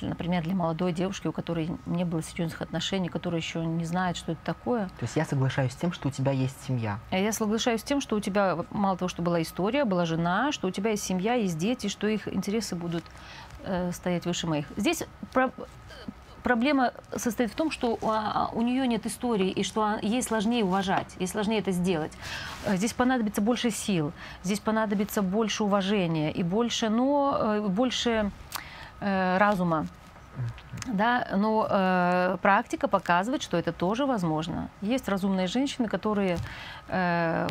[0.00, 4.32] Например, для молодой девушки, у которой не было серьезных отношений, которая еще не знает, что
[4.32, 4.86] это такое.
[4.88, 6.98] То есть я соглашаюсь с тем, что у тебя есть семья.
[7.10, 10.50] А я соглашаюсь с тем, что у тебя мало того, что была история, была жена,
[10.50, 13.04] что у тебя есть семья, есть дети, что их интересы будут
[13.64, 14.66] э, стоять выше моих.
[14.76, 15.52] Здесь про
[16.42, 21.14] проблема состоит в том, что а, у нее нет истории, и что ей сложнее уважать,
[21.18, 22.12] ей сложнее это сделать.
[22.64, 24.12] Э, здесь понадобится больше сил,
[24.42, 28.30] здесь понадобится больше уважения и больше, но э, больше
[29.00, 29.86] э, разума.
[30.86, 34.70] Да, но э, практика показывает, что это тоже возможно.
[34.80, 36.38] Есть разумные женщины, которые
[36.88, 37.46] э,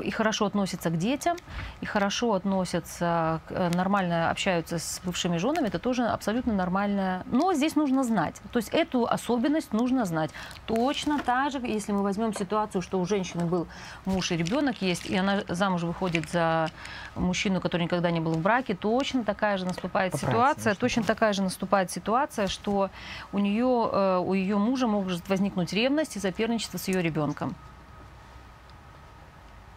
[0.00, 1.36] и хорошо относятся к детям,
[1.80, 7.24] и хорошо относятся, э, нормально общаются с бывшими женами, это тоже абсолютно нормально.
[7.26, 8.36] Но здесь нужно знать.
[8.52, 10.30] То есть эту особенность нужно знать.
[10.66, 13.66] Точно так же, если мы возьмем ситуацию, что у женщины был
[14.04, 16.70] муж и ребенок есть, и она замуж выходит за
[17.14, 21.32] мужчину, который никогда не был в браке, точно такая же наступает Поправить, ситуация, точно такая
[21.32, 22.90] же наступает ситуация, что
[23.32, 27.54] у нее, э, у ее мужа может возникнуть ревность и соперничество с ее ребенком.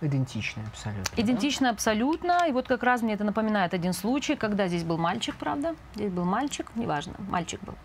[0.02, 1.22] Идентичная абсолютно.
[1.22, 1.74] Идентично да?
[1.74, 2.46] абсолютно.
[2.48, 5.76] И вот как раз мне это напоминает один случай, когда здесь был мальчик, правда?
[5.94, 7.76] Здесь был мальчик, неважно, мальчик был.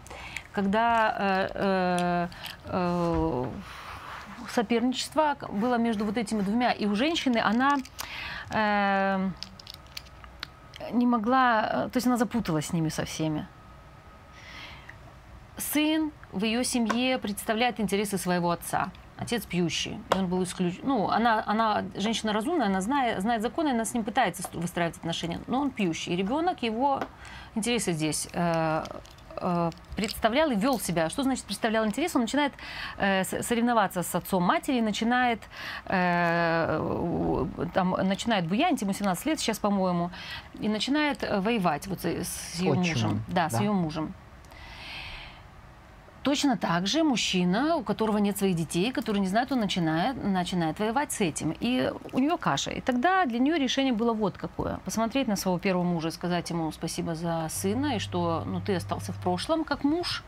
[0.53, 2.29] Когда э, э,
[2.65, 3.47] э,
[4.51, 6.73] соперничество было между вот этими двумя.
[6.73, 7.77] И у женщины она
[8.51, 9.31] э,
[10.93, 13.47] не могла, э, то есть она запуталась с ними со всеми.
[15.59, 20.81] Сын в ее семье представляет интересы своего отца отец пьющий, и он был исключен.
[20.83, 25.41] Ну, она, она женщина разумная, она знает, знает законы, она с ним пытается выстраивать отношения,
[25.47, 26.13] но он пьющий.
[26.13, 27.03] И ребенок, его
[27.55, 28.85] интересы здесь э,
[29.37, 31.09] э, представлял и вел себя.
[31.09, 32.15] Что значит представлял интерес?
[32.15, 32.53] Он начинает
[32.99, 35.41] э, соревноваться с отцом матери, начинает,
[35.87, 40.11] э, там, начинает буянить, ему 17 лет сейчас, по-моему,
[40.61, 43.23] и начинает э, воевать вот с ее мужем.
[43.29, 44.15] Да, да, с ее мужем.
[46.27, 50.81] Точно так же мужчина, у которого нет своих детей, который не знает, он начинает, начинает
[50.81, 51.55] воевать с этим.
[51.61, 52.73] И у нее каша.
[52.73, 54.81] И тогда для нее решение было вот какое.
[54.85, 59.13] Посмотреть на своего первого мужа, сказать ему спасибо за сына, и что ну, ты остался
[59.13, 60.25] в прошлом как муж,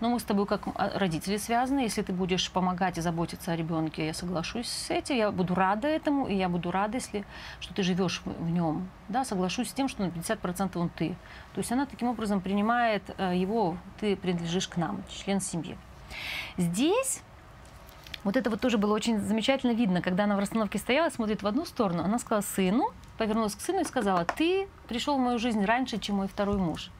[0.00, 1.80] но мы с тобой как а, родители связаны.
[1.80, 5.16] Если ты будешь помогать и заботиться о ребенке, я соглашусь с этим.
[5.16, 7.24] Я буду рада этому, и я буду рада, если
[7.60, 8.88] что ты живешь в нем.
[9.08, 11.16] Да, соглашусь с тем, что на 50% он ты.
[11.54, 15.76] То есть она таким образом принимает э, его, ты принадлежишь к нам, член семьи.
[16.56, 17.22] Здесь
[18.24, 21.46] вот это вот тоже было очень замечательно видно, когда она в расстановке стояла, смотрит в
[21.46, 25.64] одну сторону, она сказала сыну, повернулась к сыну и сказала, ты пришел в мою жизнь
[25.64, 26.90] раньше, чем мой второй муж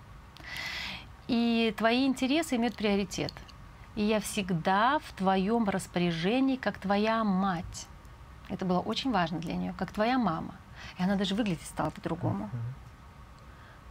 [1.29, 3.33] и твои интересы имеют приоритет.
[3.95, 7.87] И я всегда в твоем распоряжении, как твоя мать.
[8.49, 10.55] Это было очень важно для нее, как твоя мама.
[10.99, 12.51] И она даже выглядеть стала по-другому.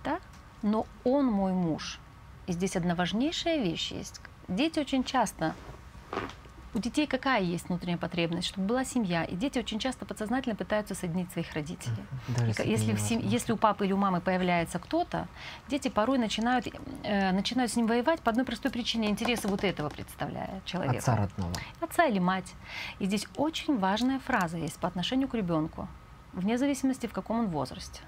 [0.03, 0.19] Да?
[0.61, 1.99] Но он мой муж.
[2.47, 4.21] И здесь одна важнейшая вещь есть.
[4.47, 5.55] Дети очень часто
[6.75, 8.49] У детей какая есть внутренняя потребность?
[8.49, 9.23] Чтобы была семья.
[9.23, 11.95] И дети очень часто подсознательно пытаются соединить своих родителей.
[12.27, 15.29] Даже И если, в сем- если у папы или у мамы появляется кто-то,
[15.69, 16.67] дети порой начинают,
[17.03, 19.09] э, начинают с ним воевать по одной простой причине.
[19.09, 20.97] Интересы вот этого представляя человека.
[20.97, 21.53] Отца родного.
[21.79, 22.53] Отца или мать.
[22.99, 25.87] И здесь очень важная фраза есть по отношению к ребенку,
[26.33, 28.01] вне зависимости, в каком он возрасте.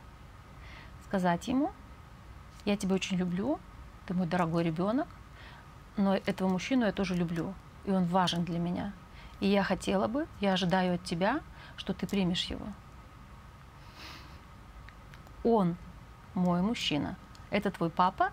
[1.05, 1.71] Сказать ему,
[2.65, 3.59] я тебя очень люблю,
[4.07, 5.07] ты мой дорогой ребенок,
[5.95, 7.53] но этого мужчину я тоже люблю,
[7.87, 8.93] и он важен для меня.
[9.39, 11.39] И я хотела бы, я ожидаю от тебя,
[11.77, 12.65] что ты примешь его.
[15.43, 15.77] Он
[16.33, 17.15] мой мужчина.
[17.49, 18.31] Это твой папа.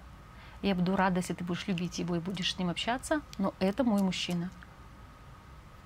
[0.61, 3.85] Я буду рада, если ты будешь любить его и будешь с ним общаться, но это
[3.85, 4.51] мой мужчина.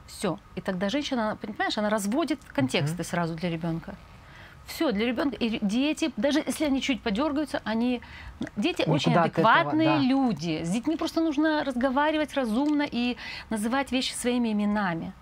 [0.06, 0.38] Все.
[0.54, 3.96] И тогда женщина, понимаешь, она разводит контексты сразу для ребенка.
[4.68, 5.34] Все для ребенка.
[5.36, 8.02] И дети, даже если они чуть подергаются, они...
[8.54, 9.98] Дети Никуда очень от этого, адекватные да.
[9.98, 10.62] люди.
[10.62, 13.16] С детьми просто нужно разговаривать разумно и
[13.48, 15.14] называть вещи своими именами.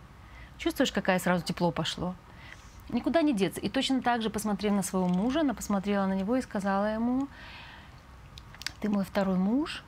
[0.59, 2.15] Чувствуешь, какое сразу тепло пошло?
[2.89, 3.61] Никуда не деться.
[3.61, 7.29] И точно так же, посмотрев на своего мужа, она посмотрела на него и сказала ему,
[8.81, 9.85] ты мой второй муж,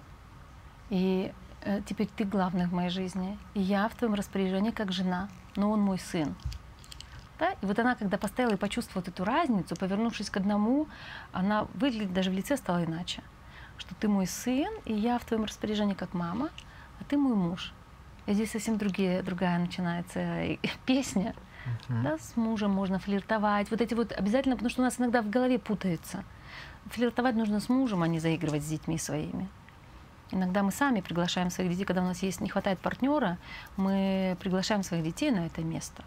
[0.88, 1.32] и
[1.62, 3.36] э, теперь ты главный в моей жизни.
[3.54, 6.36] И я в твоем распоряжении как жена, но он мой сын.
[7.39, 7.53] Да?
[7.62, 10.89] И вот она, когда поставила и почувствовала эту разницу, повернувшись к одному,
[11.32, 13.22] она выглядит даже в лице стала иначе.
[13.76, 16.51] Что ты мой сын, и я в твоем распоряжении как мама,
[17.01, 17.72] а ты мой муж.
[18.26, 21.34] И здесь совсем другие, другая начинается э, песня.
[21.89, 22.03] Мгм.
[22.03, 23.70] Да, с мужем можно флиртовать.
[23.70, 26.24] Вот эти вот обязательно, потому что у нас иногда в голове путается.
[26.86, 29.49] Флиртовать нужно с мужем, а не заигрывать с детьми своими.
[30.30, 33.39] Иногда мы сами приглашаем своих детей, когда у нас есть не хватает партнера,
[33.76, 36.05] мы приглашаем своих детей на это место.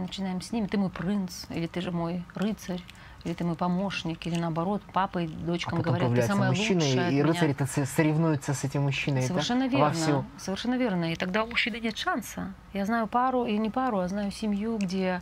[0.00, 0.66] Начинаем с ними.
[0.66, 2.82] Ты мой принц, или ты же мой рыцарь,
[3.24, 6.80] или ты мой помощник, или наоборот, папа и А дочкам потом говорят, ты самая мужчина,
[6.80, 7.24] лучшая и, и меня».
[7.26, 9.22] рыцари-то со- соревнуются с этим мужчиной.
[9.22, 9.86] Совершенно верно.
[9.86, 10.24] Вовсю.
[10.38, 11.12] Совершенно верно.
[11.12, 12.52] И тогда у мужчины нет шанса.
[12.72, 15.20] Я знаю пару, и не пару, а знаю семью, где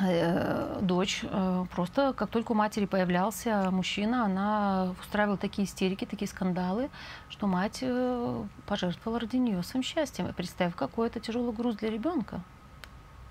[0.00, 6.28] э, дочь э, просто, как только у матери появлялся мужчина, она устраивала такие истерики, такие
[6.28, 6.90] скандалы,
[7.30, 10.26] что мать э, пожертвовала ради нее своим счастьем.
[10.28, 12.42] И представь, какой это тяжелый груз для ребенка.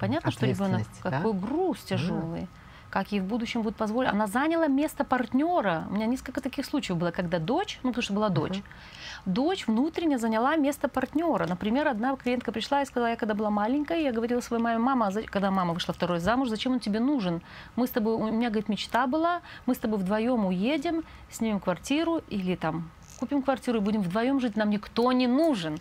[0.02, 1.12] Понятно, что ребенок да?
[1.12, 2.48] какой груз тяжелый.
[2.90, 4.10] Как ей в будущем будет позволить.
[4.10, 5.86] Она заняла место партнера.
[5.90, 9.34] У меня несколько таких случаев было, когда дочь, ну потому что была дочь, Мгм.
[9.34, 11.46] дочь внутренне заняла место партнера.
[11.48, 15.08] Например, одна клиентка пришла и сказала, я когда была маленькая, я говорила своей маме, мама,
[15.08, 17.42] а когда мама вышла второй замуж, зачем он тебе нужен?
[17.76, 22.24] Мы с тобой, у меня, говорит, мечта была, мы с тобой вдвоем уедем, снимем квартиру
[22.28, 22.90] или там
[23.20, 25.78] купим квартиру и будем вдвоем жить, нам никто не нужен.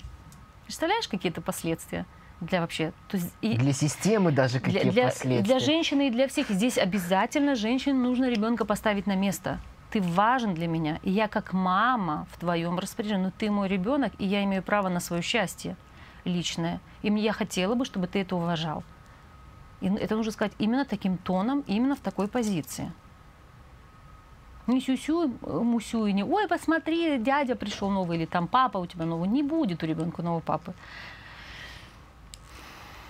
[0.67, 2.05] Представляешь какие-то последствия
[2.41, 2.93] для вообще?
[3.09, 5.43] То есть и- Для системы даже для, какие для- последствия.
[5.43, 6.49] для женщины и для всех.
[6.49, 9.59] Здесь обязательно женщине нужно ребенка поставить на место.
[9.91, 14.13] Ты важен для меня, и я как мама в твоем распоряжении, но ты мой ребенок,
[14.19, 15.77] и я имею право на свое счастье
[16.25, 16.81] личное.
[17.03, 18.85] И мне- я хотела бы, чтобы ты это уважал.
[19.81, 22.93] И это нужно сказать именно таким тоном, именно в такой позиции.
[24.67, 29.05] Не сюсю, мусю и не, ой, посмотри, дядя пришел новый, или там папа у тебя
[29.07, 29.29] новый.
[29.29, 30.75] Не будет у ребенка нового папы.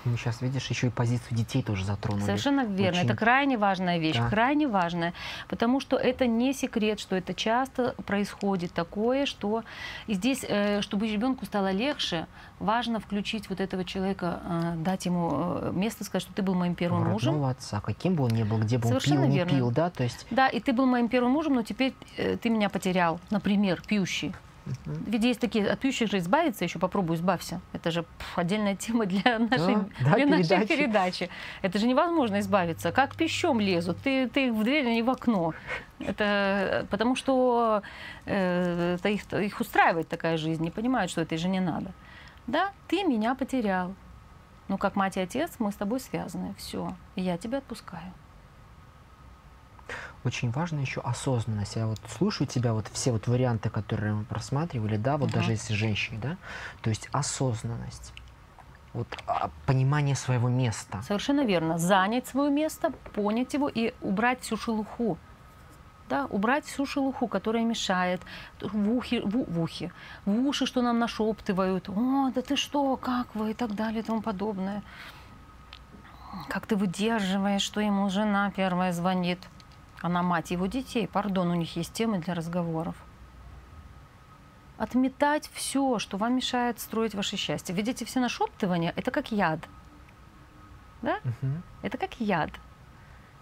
[0.05, 2.25] Мы сейчас, видишь, еще и позицию детей тоже затронули.
[2.25, 3.01] Совершенно верно.
[3.01, 3.09] Очень.
[3.09, 4.29] Это крайне важная вещь, Да.
[4.29, 5.13] крайне важная,
[5.49, 9.63] потому что это не секрет, что это часто происходит такое, что
[10.07, 12.27] и здесь, э, чтобы ребенку стало легче,
[12.59, 16.75] важно включить вот этого человека, э, дать ему э, место, сказать, что ты был моим
[16.75, 17.33] первым мужем.
[17.35, 19.51] Родного отца, каким бы он ни был, где бы он пил, Совершенно не верно.
[19.51, 22.69] пил, да, то есть Да, и ты был моим первым мужем, но теперь ты меня
[22.71, 24.35] потерял, например, пьющий.
[24.87, 25.05] Мгм.
[25.07, 27.61] Ведь есть такие, от пьющих же избавиться, еще попробуй избавься.
[27.73, 30.67] Это же пф, отдельная тема для нашей, да, для нашей передачи.
[30.67, 31.31] передачи.
[31.63, 32.93] Это же невозможно избавиться.
[32.93, 35.55] Как пищом лезут, ты, ты в дверь, а не в окно.
[35.99, 37.83] Это э, потому что
[38.27, 41.93] э, это их, их устраивает такая жизнь, не понимают, что этой же не надо.
[42.47, 43.95] Да, ты меня потерял.
[44.69, 46.55] Ну, как мать и отец, мы с тобой связаны.
[46.57, 46.95] Все.
[47.17, 48.13] Я тебя отпускаю.
[50.25, 51.77] Очень важно еще осознанность.
[51.77, 55.39] Я вот слушаю тебя, вот все вот варианты, которые мы просматривали, да, вот Мгм.
[55.39, 56.37] даже если женщине, да,
[56.83, 58.13] то есть осознанность,
[58.93, 61.03] вот а, понимание своего места.
[61.03, 61.79] Совершенно верно.
[61.79, 65.17] Занять свое место, понять его и убрать всю шелуху.
[66.09, 68.21] Да, убрать всю шелуху, которая мешает
[68.61, 69.93] в ухе, в, в ухе,
[70.25, 71.89] в уши, что нам нашептывают.
[71.89, 74.83] О, да ты что, как вы и так далее и тому подобное.
[76.49, 79.39] Как ты выдерживаешь, что ему жена первая звонит.
[80.01, 81.07] Она мать его детей.
[81.07, 82.97] Пардон, у них есть темы для разговоров.
[84.79, 87.75] Отметать все, что вам мешает строить ваше счастье.
[87.75, 89.61] Видите, все нашептывания– это как яд.
[91.03, 91.19] Да?
[91.23, 91.63] Мгм.
[91.83, 92.51] Это как яд.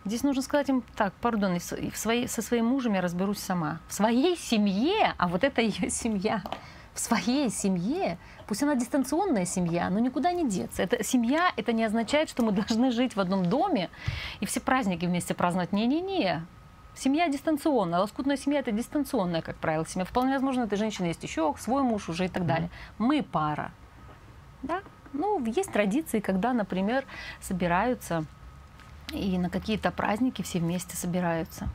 [0.05, 3.79] Здесь нужно сказать им так, пардон, в своей, со своим мужем я разберусь сама.
[3.89, 6.43] В своей семье, а вот это ее семья.
[6.99, 8.19] В своей семье,
[8.49, 10.83] пусть она дистанционная семья, но никуда не деться.
[10.83, 13.89] Это, семья, это не означает, что мы должны жить в одном доме
[14.41, 15.73] и все праздники вместе праздновать.
[15.73, 16.45] Не-не-не.
[16.97, 20.05] Семья дистанционная, лоскутная семья это дистанционная, как правило, семья.
[20.05, 22.69] Вполне возможно, этой женщины есть еще свой муж уже и так далее.
[22.99, 23.71] Мы пара.
[24.65, 24.81] Да?
[25.13, 27.05] Ну, есть традиции, когда, например,
[27.41, 28.25] собираются
[29.13, 31.69] и на какие-то праздники все вместе собираются.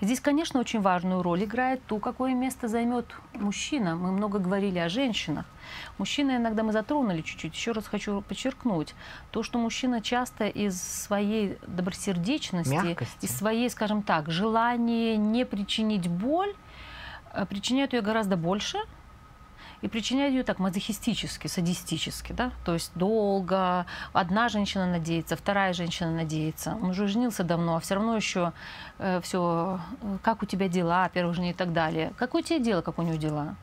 [0.00, 3.96] Здесь, конечно, очень важную роль играет то, какое место займет мужчина.
[3.96, 5.44] Мы много говорили о женщинах.
[5.98, 7.54] Мужчина иногда мы затронули чуть-чуть.
[7.54, 8.94] Еще раз хочу подчеркнуть.
[9.30, 13.24] То, что мужчина часто из своей добросердечности, Мягкости.
[13.24, 16.54] из своей, скажем так, желания не причинить боль,
[17.34, 18.78] э, причиняет ее гораздо больше–
[19.82, 26.10] и причиняют ее так мазохистически, садистически, да, то есть долго, одна женщина надеется, вторая женщина
[26.10, 28.52] надеется, он уже женился давно, а все равно еще
[28.98, 32.12] э, все, э, как у тебя дела, первой жене и так далее.
[32.16, 33.56] Какое тебе дело, как у него дела?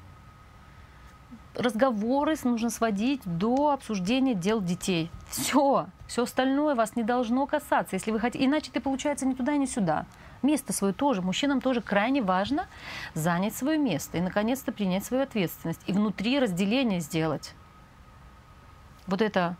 [1.57, 5.09] разговоры нужно сводить до обсуждения дел детей.
[5.27, 5.87] Все.
[6.07, 7.95] Все остальное вас не должно касаться.
[7.95, 10.05] Если вы хотите, иначе ты, получается, ни туда, ни сюда
[10.43, 11.21] место свое тоже.
[11.21, 12.67] Мужчинам тоже крайне важно
[13.13, 15.81] занять свое место и, наконец-то, принять свою ответственность.
[15.87, 17.53] И внутри разделение сделать.
[19.07, 19.55] Вот это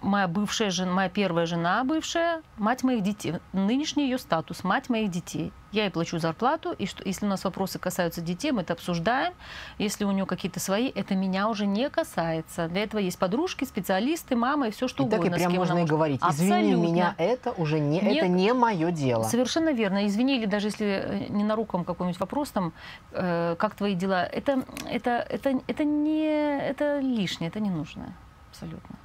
[0.00, 5.10] моя бывшая жена, моя первая жена бывшая, мать моих детей, нынешний ее статус, мать моих
[5.10, 5.52] детей.
[5.72, 9.32] Я ей плачу зарплату, и что, если у нас вопросы касаются детей, мы это обсуждаем.
[9.78, 12.68] Если у нее какие-то свои, это меня уже не касается.
[12.68, 15.30] Для этого есть подружки, специалисты, мама и все что и угодно.
[15.30, 16.86] Так и прям можно и говорить, извини Абсолютно.
[16.86, 19.22] меня, это уже не, не, это не мое дело.
[19.22, 20.06] Совершенно верно.
[20.06, 22.74] Извини, или даже если э, не на руком какой-нибудь вопрос, там,
[23.12, 28.14] э, как твои дела, это, это, это, это, не, это лишнее, это не нужно.
[28.50, 28.96] Абсолютно.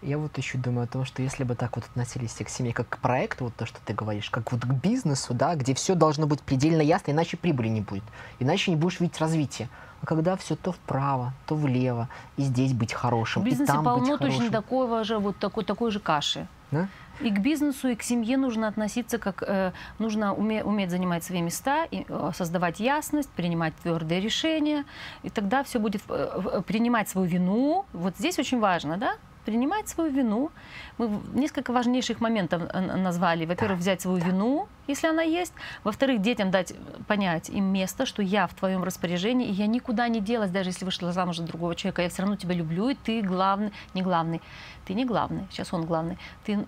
[0.00, 2.88] Я вот еще думаю о том, что если бы так вот относились к семье как
[2.88, 6.26] к проекту, вот то, что ты говоришь, как вот к бизнесу, да, где все должно
[6.26, 8.04] быть предельно ясно, иначе прибыли не будет,
[8.38, 9.68] иначе не будешь видеть развитие.
[10.00, 13.84] А когда все то вправо, то влево, и здесь быть хорошим, в бизнесе и там
[13.84, 16.46] полно быть точно такого же, вот такой, такой же каши.
[16.70, 16.88] Да?
[17.20, 21.42] И к бизнесу, и к семье нужно относиться как э, нужно уме, уметь занимать свои
[21.42, 24.84] места, и, э, создавать ясность, принимать твердые решения,
[25.24, 27.86] и тогда все будет э, э, принимать свою вину.
[27.92, 29.14] Вот здесь очень важно, да?
[29.48, 30.50] Принимать свою вину.
[30.98, 33.46] Мы несколько важнейших моментов назвали.
[33.46, 35.54] Во-первых, взять свою вину, если она есть.
[35.84, 36.74] Во-вторых, детям дать
[37.06, 40.84] понять им место, что я в твоем распоряжении, и я никуда не делась, даже если
[40.84, 42.02] вышла замуж за другого человека.
[42.02, 44.42] Я все равно тебя люблю, и ты главный, не главный.
[44.84, 46.18] Ты не главный, сейчас он главный.
[46.44, 46.66] Ты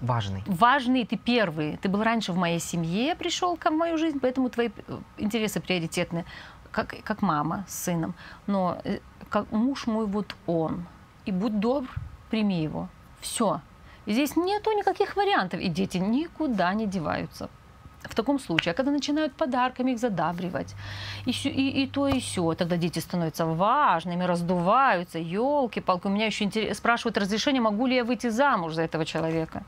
[0.00, 0.42] важный.
[0.46, 1.76] Важный, ты первый.
[1.76, 5.60] Ты был раньше в моей семье, пришел ко в мою жизнь, поэтому твои э, интересы
[5.60, 6.24] приоритетны,
[6.72, 8.14] как, как мама с сыном.
[8.48, 10.86] Но э, как муж мой вот он
[11.26, 11.88] и будь добр,
[12.30, 12.88] прими его.
[13.20, 13.60] Все.
[14.06, 17.48] И здесь нету никаких вариантов, и дети никуда не деваются.
[18.02, 20.74] В таком случае, а когда начинают подарками их задабривать,
[21.24, 26.06] и, и, и то, и все, тогда дети становятся важными, раздуваются, елки-палки.
[26.06, 29.64] У меня еще интерес, спрашивают разрешение, могу ли я выйти замуж за этого человека.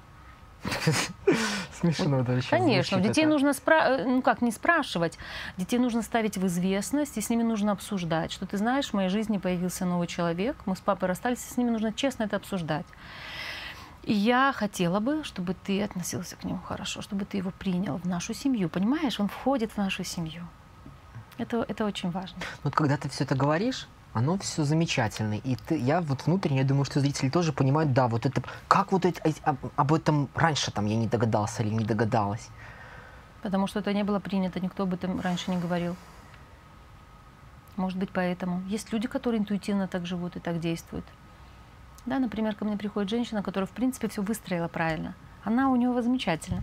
[1.80, 3.30] Смешно вот, даже Конечно, детей это.
[3.30, 3.98] нужно спра...
[3.98, 5.18] Э, ну как не спрашивать,
[5.56, 9.08] детей нужно ставить в известность, и с ними нужно обсуждать, что ты знаешь, в моей
[9.08, 12.86] жизни появился новый человек, мы с папой расстались, и с ними нужно честно это обсуждать.
[14.04, 18.04] И я хотела бы, чтобы ты относился к нему хорошо, чтобы ты его принял в
[18.04, 18.68] нашу семью.
[18.68, 20.46] Понимаешь, он входит в нашу семью.
[21.38, 22.38] Это, это очень важно.
[22.62, 25.34] Вот когда ты все это говоришь, оно все замечательно.
[25.34, 28.92] И ты, я вот внутренне, я думаю, что зрители тоже понимают, да, вот это, как
[28.92, 32.48] вот это, об, об этом раньше там я не догадался или не догадалась.
[33.42, 35.96] Потому что это не было принято, никто об этом раньше не говорил.
[37.76, 38.62] Может быть, поэтому.
[38.68, 41.04] Есть люди, которые интуитивно так живут и так действуют.
[42.06, 45.14] Да, например, ко мне приходит женщина, которая, в принципе, все выстроила правильно.
[45.44, 46.62] Она у него замечательна.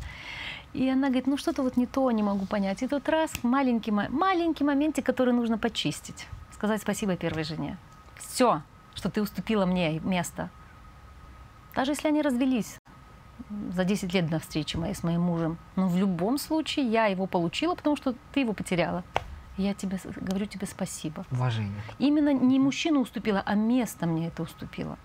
[0.74, 2.82] И она говорит, ну что-то вот не то, не могу понять.
[2.82, 6.26] И тут раз, маленький, маленький моментик, который нужно почистить
[6.64, 7.78] сказать спасибо первой жене.
[8.16, 8.62] Все,
[8.96, 10.50] что ты уступила мне место.
[11.76, 12.78] Даже если они развелись
[13.74, 15.58] за 10 лет до встречи моей с моим мужем.
[15.76, 19.04] Но в любом случае я его получила, потому что ты его потеряла.
[19.58, 21.26] Я тебе говорю тебе спасибо.
[21.32, 21.82] Уважение.
[22.00, 24.98] Именно не мужчина уступила, а место мне это уступило.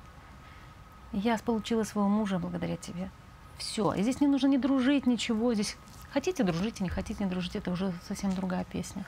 [1.11, 3.11] Я получила своего мужа благодаря тебе.
[3.56, 3.94] Все.
[3.94, 5.54] И здесь не нужно не дружить, ничего.
[5.54, 5.76] Здесь
[6.12, 9.04] хотите дружите, не хотите не дружить, это уже совсем другая песня.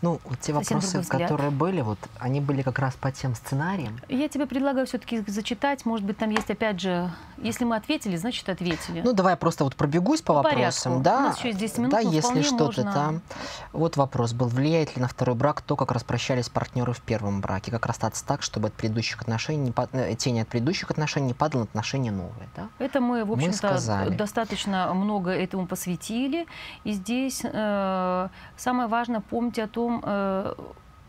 [0.00, 4.00] Ну, вот те Совсем вопросы, которые были, вот они были как раз по тем сценариям.
[4.08, 5.84] Я тебе предлагаю все-таки зачитать.
[5.84, 7.10] Может быть, там есть опять же
[7.42, 9.02] Если мы ответили, значит ответили.
[9.04, 11.02] Ну, давай я просто вот пробегусь по, по вопросам.
[11.02, 11.04] Порядку.
[11.04, 12.92] Да, У нас еще есть 10 минут, да если что-то можно...
[12.92, 13.22] там.
[13.72, 17.70] Вот вопрос был, влияет ли на второй брак то, как распрощались партнеры в первом браке?
[17.70, 19.72] Как расстаться так, чтобы от предыдущих отношений.
[19.92, 22.48] Э, тень от предыдущих отношений не падала на отношения новые?
[22.56, 22.68] Да?
[22.78, 26.46] Это мы, в общем-то, достаточно много этому посвятили.
[26.84, 30.54] И здесь э, самое важное, помните о том, э,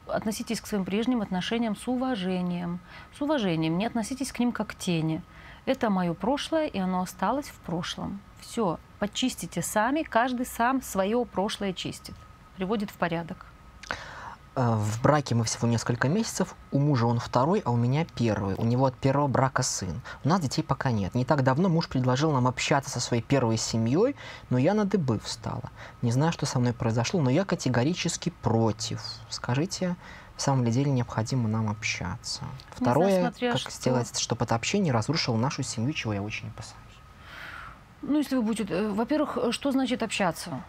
[0.07, 2.79] относитесь к своим прежним отношениям с уважением.
[3.17, 5.21] С уважением, не относитесь к ним как к тени.
[5.69, 8.21] Это мое прошлое, и оно осталось в прошлом.
[8.39, 12.15] Все, почистите сами, каждый сам свое прошлое чистит,
[12.55, 13.45] приводит в порядок.
[14.55, 18.55] Э, в браке мы всего несколько месяцев, у мужа он второй, а у меня первый.
[18.55, 20.01] У него от первого брака сын.
[20.23, 21.13] У нас детей пока нет.
[21.13, 24.15] Не так давно муж предложил нам общаться со своей первой семьей,
[24.49, 25.69] но я на дыбы встала.
[26.01, 29.03] Не знаю, что со мной произошло, но я категорически против.
[29.29, 29.97] Скажите,
[30.39, 32.43] в самом ли деле необходимо нам общаться?
[32.71, 33.71] Второе, знаю, как что...
[33.71, 36.79] сделать, чтобы это общение разрушило нашу семью, чего я очень опасаюсь.
[38.01, 38.73] Ну, если вы будете...
[38.73, 40.63] Э, во-первых, что значит общаться?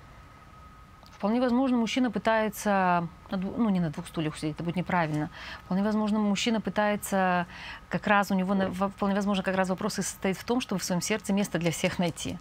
[1.12, 5.30] Вполне возможно, мужчина пытается, ну не на двух стульях сидеть, это будет неправильно.
[5.66, 7.46] Вполне возможно, мужчина пытается,
[7.88, 8.56] как раз у него,
[8.88, 11.70] вполне возможно, как раз вопрос и состоит в том, чтобы в своем сердце место для
[11.70, 12.38] всех найти.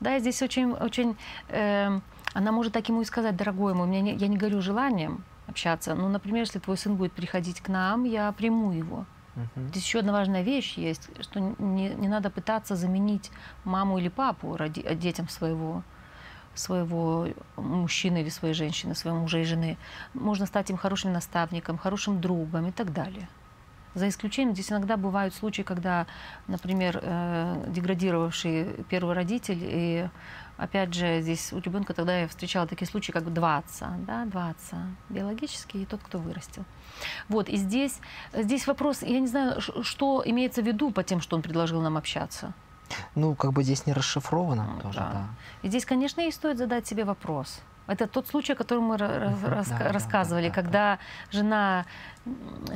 [0.00, 1.16] Да, и здесь очень, очень,
[1.48, 2.00] э,
[2.34, 5.24] она может так ему и сказать, дорогой мой, меня не, я не горю желанием
[5.56, 5.94] общаться.
[5.94, 9.06] Ну, например, если твой сын будет приходить к нам, я приму его.
[9.36, 9.68] Uh-huh.
[9.68, 13.30] Здесь еще одна важная вещь есть, что не, не надо пытаться заменить
[13.64, 15.82] маму или папу ради, детям своего
[16.54, 19.76] своего мужчины или своей женщины, своего мужа и жены.
[20.14, 23.28] Можно стать им хорошим наставником, хорошим другом и так далее.
[23.94, 26.06] За исключением, здесь иногда бывают случаи, когда,
[26.48, 30.08] например, э, деградировавший первый родитель, и
[30.56, 34.50] опять же, здесь у ребенка тогда я встречала такие случаи, как два отца, да, два
[34.50, 36.64] отца, биологический и тот, кто вырастил.
[37.28, 38.00] Вот, и здесь,
[38.32, 41.96] здесь вопрос, я не знаю, что имеется в виду по тем, что он предложил нам
[41.96, 42.52] общаться.
[43.14, 45.10] Ну, как бы здесь не расшифровано ну, тоже, да.
[45.12, 45.26] да.
[45.62, 47.60] И здесь, конечно, и стоит задать себе вопрос.
[47.86, 50.98] Это тот случай, о котором мы рас да, рассказывали, да, да, когда да.
[51.30, 51.84] жена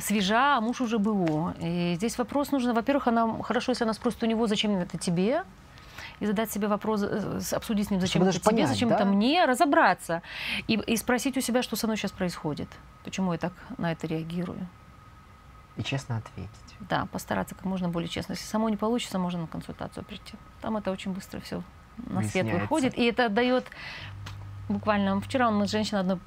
[0.01, 1.53] свежа, а муж уже был.
[1.59, 5.43] И здесь вопрос нужно, во-первых, она хорошо, если она спросит у него, зачем это тебе,
[6.21, 8.97] и задать себе вопрос, э, обсудить с ним, зачем Чтобы это тебе, понять, зачем да?
[8.97, 10.23] это мне, разобраться.
[10.69, 12.69] И, и спросить у себя, что со мной сейчас происходит,
[13.05, 14.69] почему я так на это реагирую.
[15.77, 16.51] И честно ответить.
[16.81, 18.33] Да, постараться как можно более честно.
[18.33, 20.35] Если само не получится, можно на консультацию прийти.
[20.61, 21.63] Там это очень быстро все
[21.97, 22.97] на свет выходит.
[22.97, 23.67] И это дает
[24.69, 25.21] буквально...
[25.21, 26.19] Вчера мы с женщиной одной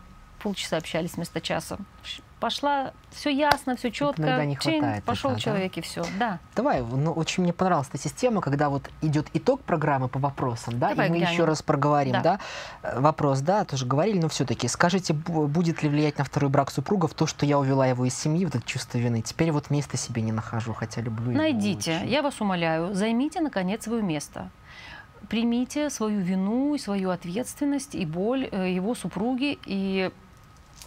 [0.44, 1.78] полчаса общались вместо часа
[2.44, 5.80] пошла, все ясно, все четко, не хватает пошел этого, человек да?
[5.80, 6.39] и все, да.
[6.58, 10.89] Давай, ну очень мне понравилась эта система, когда вот идет итог программы по вопросам, да,
[10.89, 11.34] Давай и мы глянем.
[11.34, 12.22] еще раз проговорим, да.
[12.22, 12.39] да,
[12.82, 17.14] э, вопрос, да, тоже говорили, но все-таки скажите, будет ли влиять на второй брак супругов
[17.14, 20.22] то, что я увела его из семьи, вот это чувство вины, теперь вот места себе
[20.22, 24.50] не нахожу, хотя люблю Найдите, его я вас умоляю, займите наконец свое место
[25.30, 30.12] примите свою вину и свою ответственность и боль э, его супруги и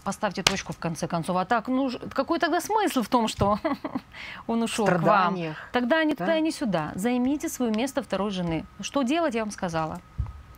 [0.06, 1.36] поставьте точку в конце концов.
[1.36, 3.58] А так, ну, какой тогда смысл в том, что
[4.46, 5.36] он ушел к вам?
[5.72, 6.24] Тогда не да?
[6.24, 6.92] туда не сюда.
[6.94, 8.64] Займите свое место второй жены.
[8.80, 10.00] Что делать, я вам сказала.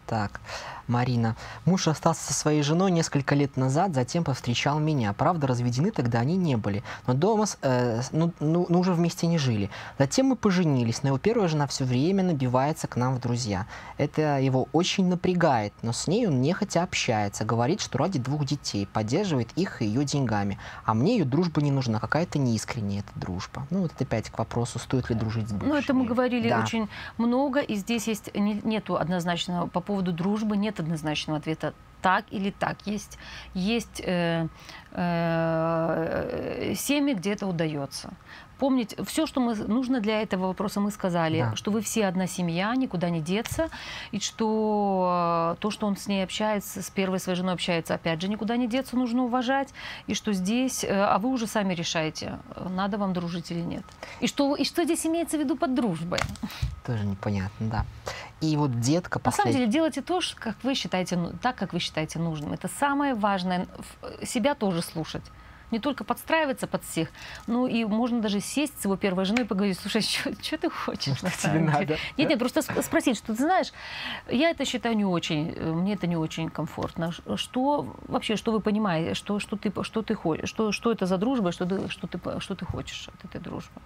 [0.07, 0.40] Так,
[0.89, 1.36] Марина.
[1.64, 5.12] Муж остался со своей женой несколько лет назад, затем повстречал меня.
[5.12, 6.82] Правда, разведены тогда они не были.
[7.07, 9.70] Но дома, э, ну, ну, ну, уже вместе не жили.
[9.99, 13.66] Затем мы поженились, но его первая жена все время набивается к нам в друзья.
[13.97, 17.45] Это его очень напрягает, но с ней он нехотя общается.
[17.45, 20.59] Говорит, что ради двух детей поддерживает их и ее деньгами.
[20.84, 23.66] А мне ее дружба не нужна, какая-то неискренняя эта дружба.
[23.70, 25.68] Ну, вот это опять к вопросу, стоит ли дружить с бывшими.
[25.68, 26.61] Ну, это мы говорили да.
[26.61, 32.24] очень много, и здесь есть, не, нету однозначного по поводу дружбы нет однозначного ответа так
[32.30, 32.78] или так.
[32.86, 33.18] Есть,
[33.54, 34.46] есть э,
[34.92, 38.12] э, семьи, где это удается
[38.58, 41.56] помнить все, что мы нужно для этого вопроса мы сказали, да.
[41.56, 43.68] что вы все одна семья, никуда не деться,
[44.10, 48.20] и что э, то, что он с ней общается, с первой своей женой общается, опять
[48.20, 49.68] же, никуда не деться, нужно уважать,
[50.06, 53.84] и что здесь, э, а вы уже сами решаете, надо вам дружить или нет.
[54.20, 56.20] И что, и что здесь имеется в виду под дружбой?
[56.84, 57.86] Тоже непонятно, да.
[58.41, 59.18] И вот детка...
[59.18, 59.39] Послед...
[59.39, 62.53] На самом деле делайте то, как вы считаете, ну, так, как вы считаете нужным.
[62.53, 63.66] Это самое важное.
[64.22, 65.24] Себя тоже слушать
[65.70, 67.11] не только подстраиваться под всех,
[67.47, 71.22] но и можно даже сесть с его первой женой и поговорить, слушай, что ты хочешь
[71.22, 71.72] на самом деле?
[71.72, 73.72] Надо, нет, нет, просто спросить, что ты знаешь,
[74.28, 77.12] я это считаю не очень, э, мне это не очень комфортно.
[77.36, 81.18] Что вообще, что вы понимаете, что, что ты, что ты хочешь, что, что это за
[81.18, 83.80] дружба, что ты, что ты, что ты хочешь от этой дружбы?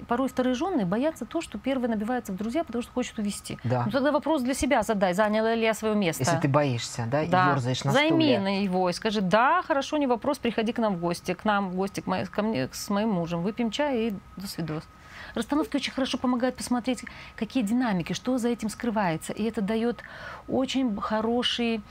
[0.00, 3.58] Порой вторые жены боятся то, что первый набивается в друзья, потому что хочет увести.
[3.64, 3.84] Да.
[3.86, 6.24] Ну тогда вопрос для себя задай, заняла ли я свое место.
[6.24, 7.48] Если ты боишься, да, да.
[7.48, 8.40] и ерзаешь на Займи стуле.
[8.40, 11.70] на его и скажи, да, хорошо, не вопрос, приходи к нам в гости, к нам
[11.70, 12.24] в гости, к мо...
[12.26, 14.82] ко мне, с моим мужем, выпьем чай и до свидос.
[15.34, 17.04] Расстановки очень хорошо помогают посмотреть,
[17.36, 19.32] какие динамики, что за этим скрывается.
[19.32, 20.02] И это дает
[20.48, 21.82] очень хороший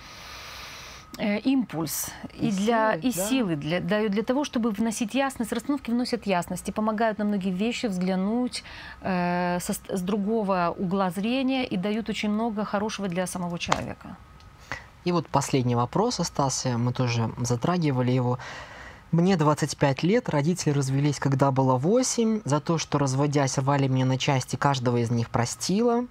[1.20, 3.26] импульс и, и для силы, и да?
[3.28, 5.52] силы для, для, для того, чтобы вносить ясность.
[5.52, 8.64] Расстановки вносят ясность и помогают на многие вещи взглянуть
[9.02, 14.16] э, со, с другого угла зрения и дают очень много хорошего для самого человека.
[15.04, 18.38] И вот последний вопрос остался, мы тоже затрагивали его.
[19.12, 22.42] Мне 25 лет, родители развелись, когда было 8.
[22.46, 26.06] За то, что разводясь, рвали меня на части, каждого из них простила.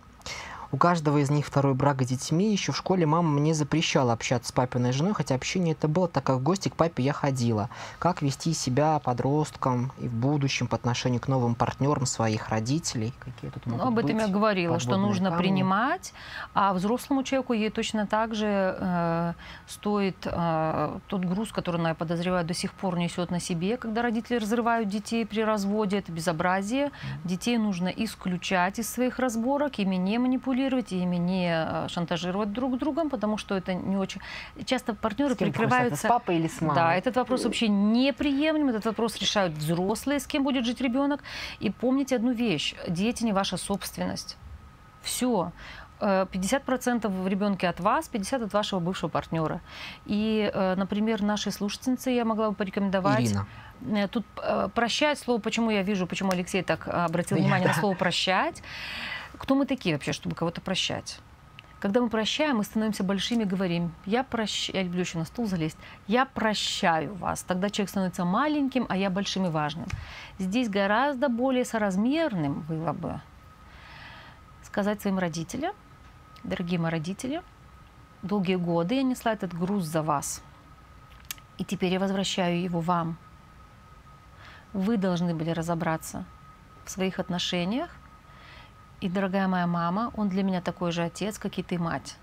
[0.73, 2.53] У каждого из них второй брак с детьми.
[2.53, 6.23] Еще в школе мама мне запрещала общаться с папиной женой, хотя общение это было, так
[6.23, 7.68] как в гости к папе я ходила.
[7.99, 13.12] Как вести себя подростком и в будущем по отношению к новым партнерам своих родителей?
[13.18, 15.43] Какие тут могут ну, об этом быть я говорила, что нужно камни?
[15.43, 16.12] принимать,
[16.55, 19.33] а взрослому человеку ей точно так же э,
[19.66, 24.37] стоит э, тот груз, который, я подозреваю, до сих пор несет на себе, когда родители
[24.37, 26.93] разрывают детей при разводе, это безобразие.
[27.25, 32.79] Детей нужно исключать из своих разборок, ими не манипулировать манипулировать, ими не э, шантажировать друг
[32.79, 34.21] другом, потому что это не очень...
[34.65, 36.07] Часто партнеры прикрываются...
[36.07, 36.75] с папой или с мамой?
[36.75, 41.23] Да, этот вопрос вообще неприемлем, этот вопрос решают взрослые, с кем будет жить ребенок.
[41.61, 44.37] И помните одну вещь, дети не ваша собственность.
[45.03, 45.53] Все.
[46.01, 49.61] 50% в ребенке от вас, 50% от вашего бывшего партнера.
[50.07, 53.21] И, э, например, нашей слушательнице я могла бы порекомендовать...
[53.21, 53.47] Ирина.
[53.87, 54.25] Э, тут
[54.75, 58.63] прощать слово, почему я вижу, почему Алексей так обратил внимание на слово прощать.
[59.41, 61.18] Кто мы такие вообще, чтобы кого-то прощать?
[61.80, 65.78] Когда мы прощаем, мы становимся большими, говорим, я прощаю, я люблю еще на стул залезть,
[66.07, 67.43] я прощаю вас.
[67.43, 69.86] Тогда человек становится маленьким, а я большим и важным.
[70.38, 73.22] Здесь гораздо более соразмерным было бы
[74.62, 75.74] сказать своим родителям,
[76.45, 77.43] дорогие мои родители,
[78.22, 80.43] долгие годы я несла этот груз за вас,
[81.57, 83.16] и теперь я возвращаю его вам.
[84.74, 86.26] Вы должны были разобраться
[86.84, 87.91] в своих отношениях,
[89.01, 92.17] и, дорогая моя мама, он для меня такой же отец, как и ты, мать.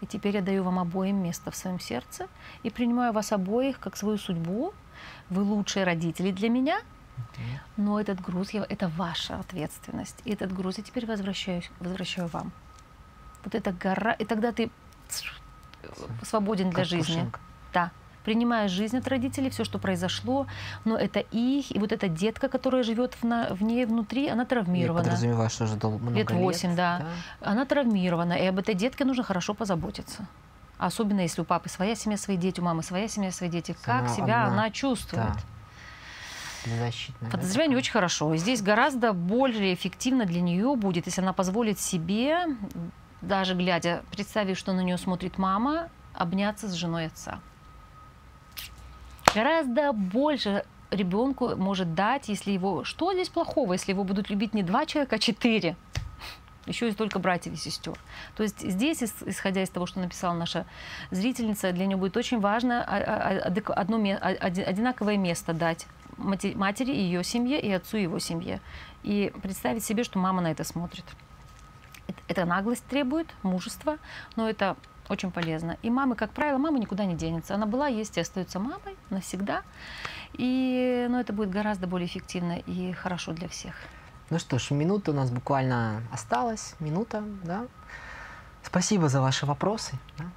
[0.00, 2.28] И теперь я даю вам обоим место в своем сердце
[2.62, 4.72] и принимаю вас обоих как свою судьбу.
[5.30, 6.80] Вы лучшие родители для меня,
[7.76, 10.20] но этот груз, я, это ваша ответственность.
[10.24, 12.52] И этот груз я теперь возвращаю, возвращаю вам.
[13.44, 14.70] Вот эта гора, и тогда ты
[16.22, 17.14] свободен для как жизни.
[17.14, 17.40] Пушинка.
[17.72, 17.90] Да
[18.28, 20.46] принимая жизнь от родителей, все, что произошло,
[20.84, 24.44] но это их, и вот эта детка, которая живет в, на, в ней внутри, она
[24.44, 24.98] травмирована.
[24.98, 26.98] Я подразумеваю, что уже много лет 8, лет, да.
[26.98, 27.50] да.
[27.50, 30.26] Она травмирована, и об этой детке нужно хорошо позаботиться.
[30.76, 33.74] Особенно если у папы своя семья, свои дети, у мамы своя семья, свои дети.
[33.82, 35.24] Как она, себя она, она чувствует?
[36.66, 36.84] Да.
[36.84, 37.30] Защитная.
[37.30, 38.36] Подозревание да, очень хорошо.
[38.36, 42.44] Здесь гораздо более эффективно для нее будет, если она позволит себе,
[43.22, 47.40] даже глядя, представив, что на нее смотрит мама, обняться с женой отца
[49.34, 52.84] гораздо больше ребенку может дать, если его...
[52.84, 55.76] Что здесь плохого, если его будут любить не два человека, а четыре?
[56.66, 57.94] Еще и только братьев и сестер.
[58.36, 60.66] То есть здесь, исходя из того, что написала наша
[61.10, 65.86] зрительница, для нее будет очень важно а, а, а, одно, одинаковое место дать
[66.18, 68.60] матери и ее семье, и отцу и его семье.
[69.02, 71.04] И представить себе, что мама на это смотрит.
[72.26, 73.98] Это наглость требует, мужество,
[74.36, 74.76] но это
[75.08, 75.76] очень полезно.
[75.82, 77.54] И мамы, как правило, мама никуда не денется.
[77.54, 79.62] Она была, есть и остается мамой навсегда.
[80.34, 83.74] И ну, это будет гораздо более эффективно и хорошо для всех.
[84.30, 87.66] Ну что ж, минута у нас буквально осталась, минута, да?
[88.68, 89.94] Спасибо за ваши вопросы.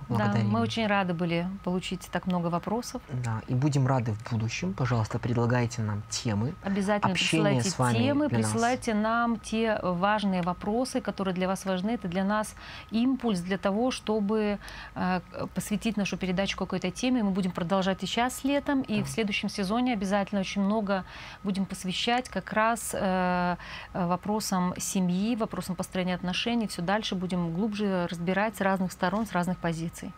[0.07, 3.01] Да, да, мы очень рады были получить так много вопросов.
[3.09, 4.73] Да, и будем рады в будущем.
[4.73, 6.53] Пожалуйста, предлагайте нам темы.
[6.63, 9.03] Обязательно присылайте с вами темы, присылайте нас.
[9.03, 11.91] нам те важные вопросы, которые для вас важны.
[11.91, 12.55] Это для нас
[12.89, 14.59] импульс для того, чтобы
[14.95, 15.19] э,
[15.53, 17.23] посвятить нашу передачу какой-то теме.
[17.23, 19.03] Мы будем продолжать и сейчас летом, и да.
[19.03, 21.03] в следующем сезоне обязательно очень много
[21.43, 23.57] будем посвящать как раз э,
[23.93, 26.67] вопросам семьи, вопросам построения отношений.
[26.67, 30.11] Все дальше будем глубже разбирать с разных сторон, с разных позиций.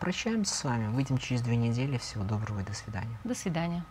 [0.00, 0.88] Прощаемся с вами.
[0.88, 1.96] Выйдем через две недели.
[1.96, 3.18] Всего доброго и до свидания.
[3.24, 3.84] До свидания.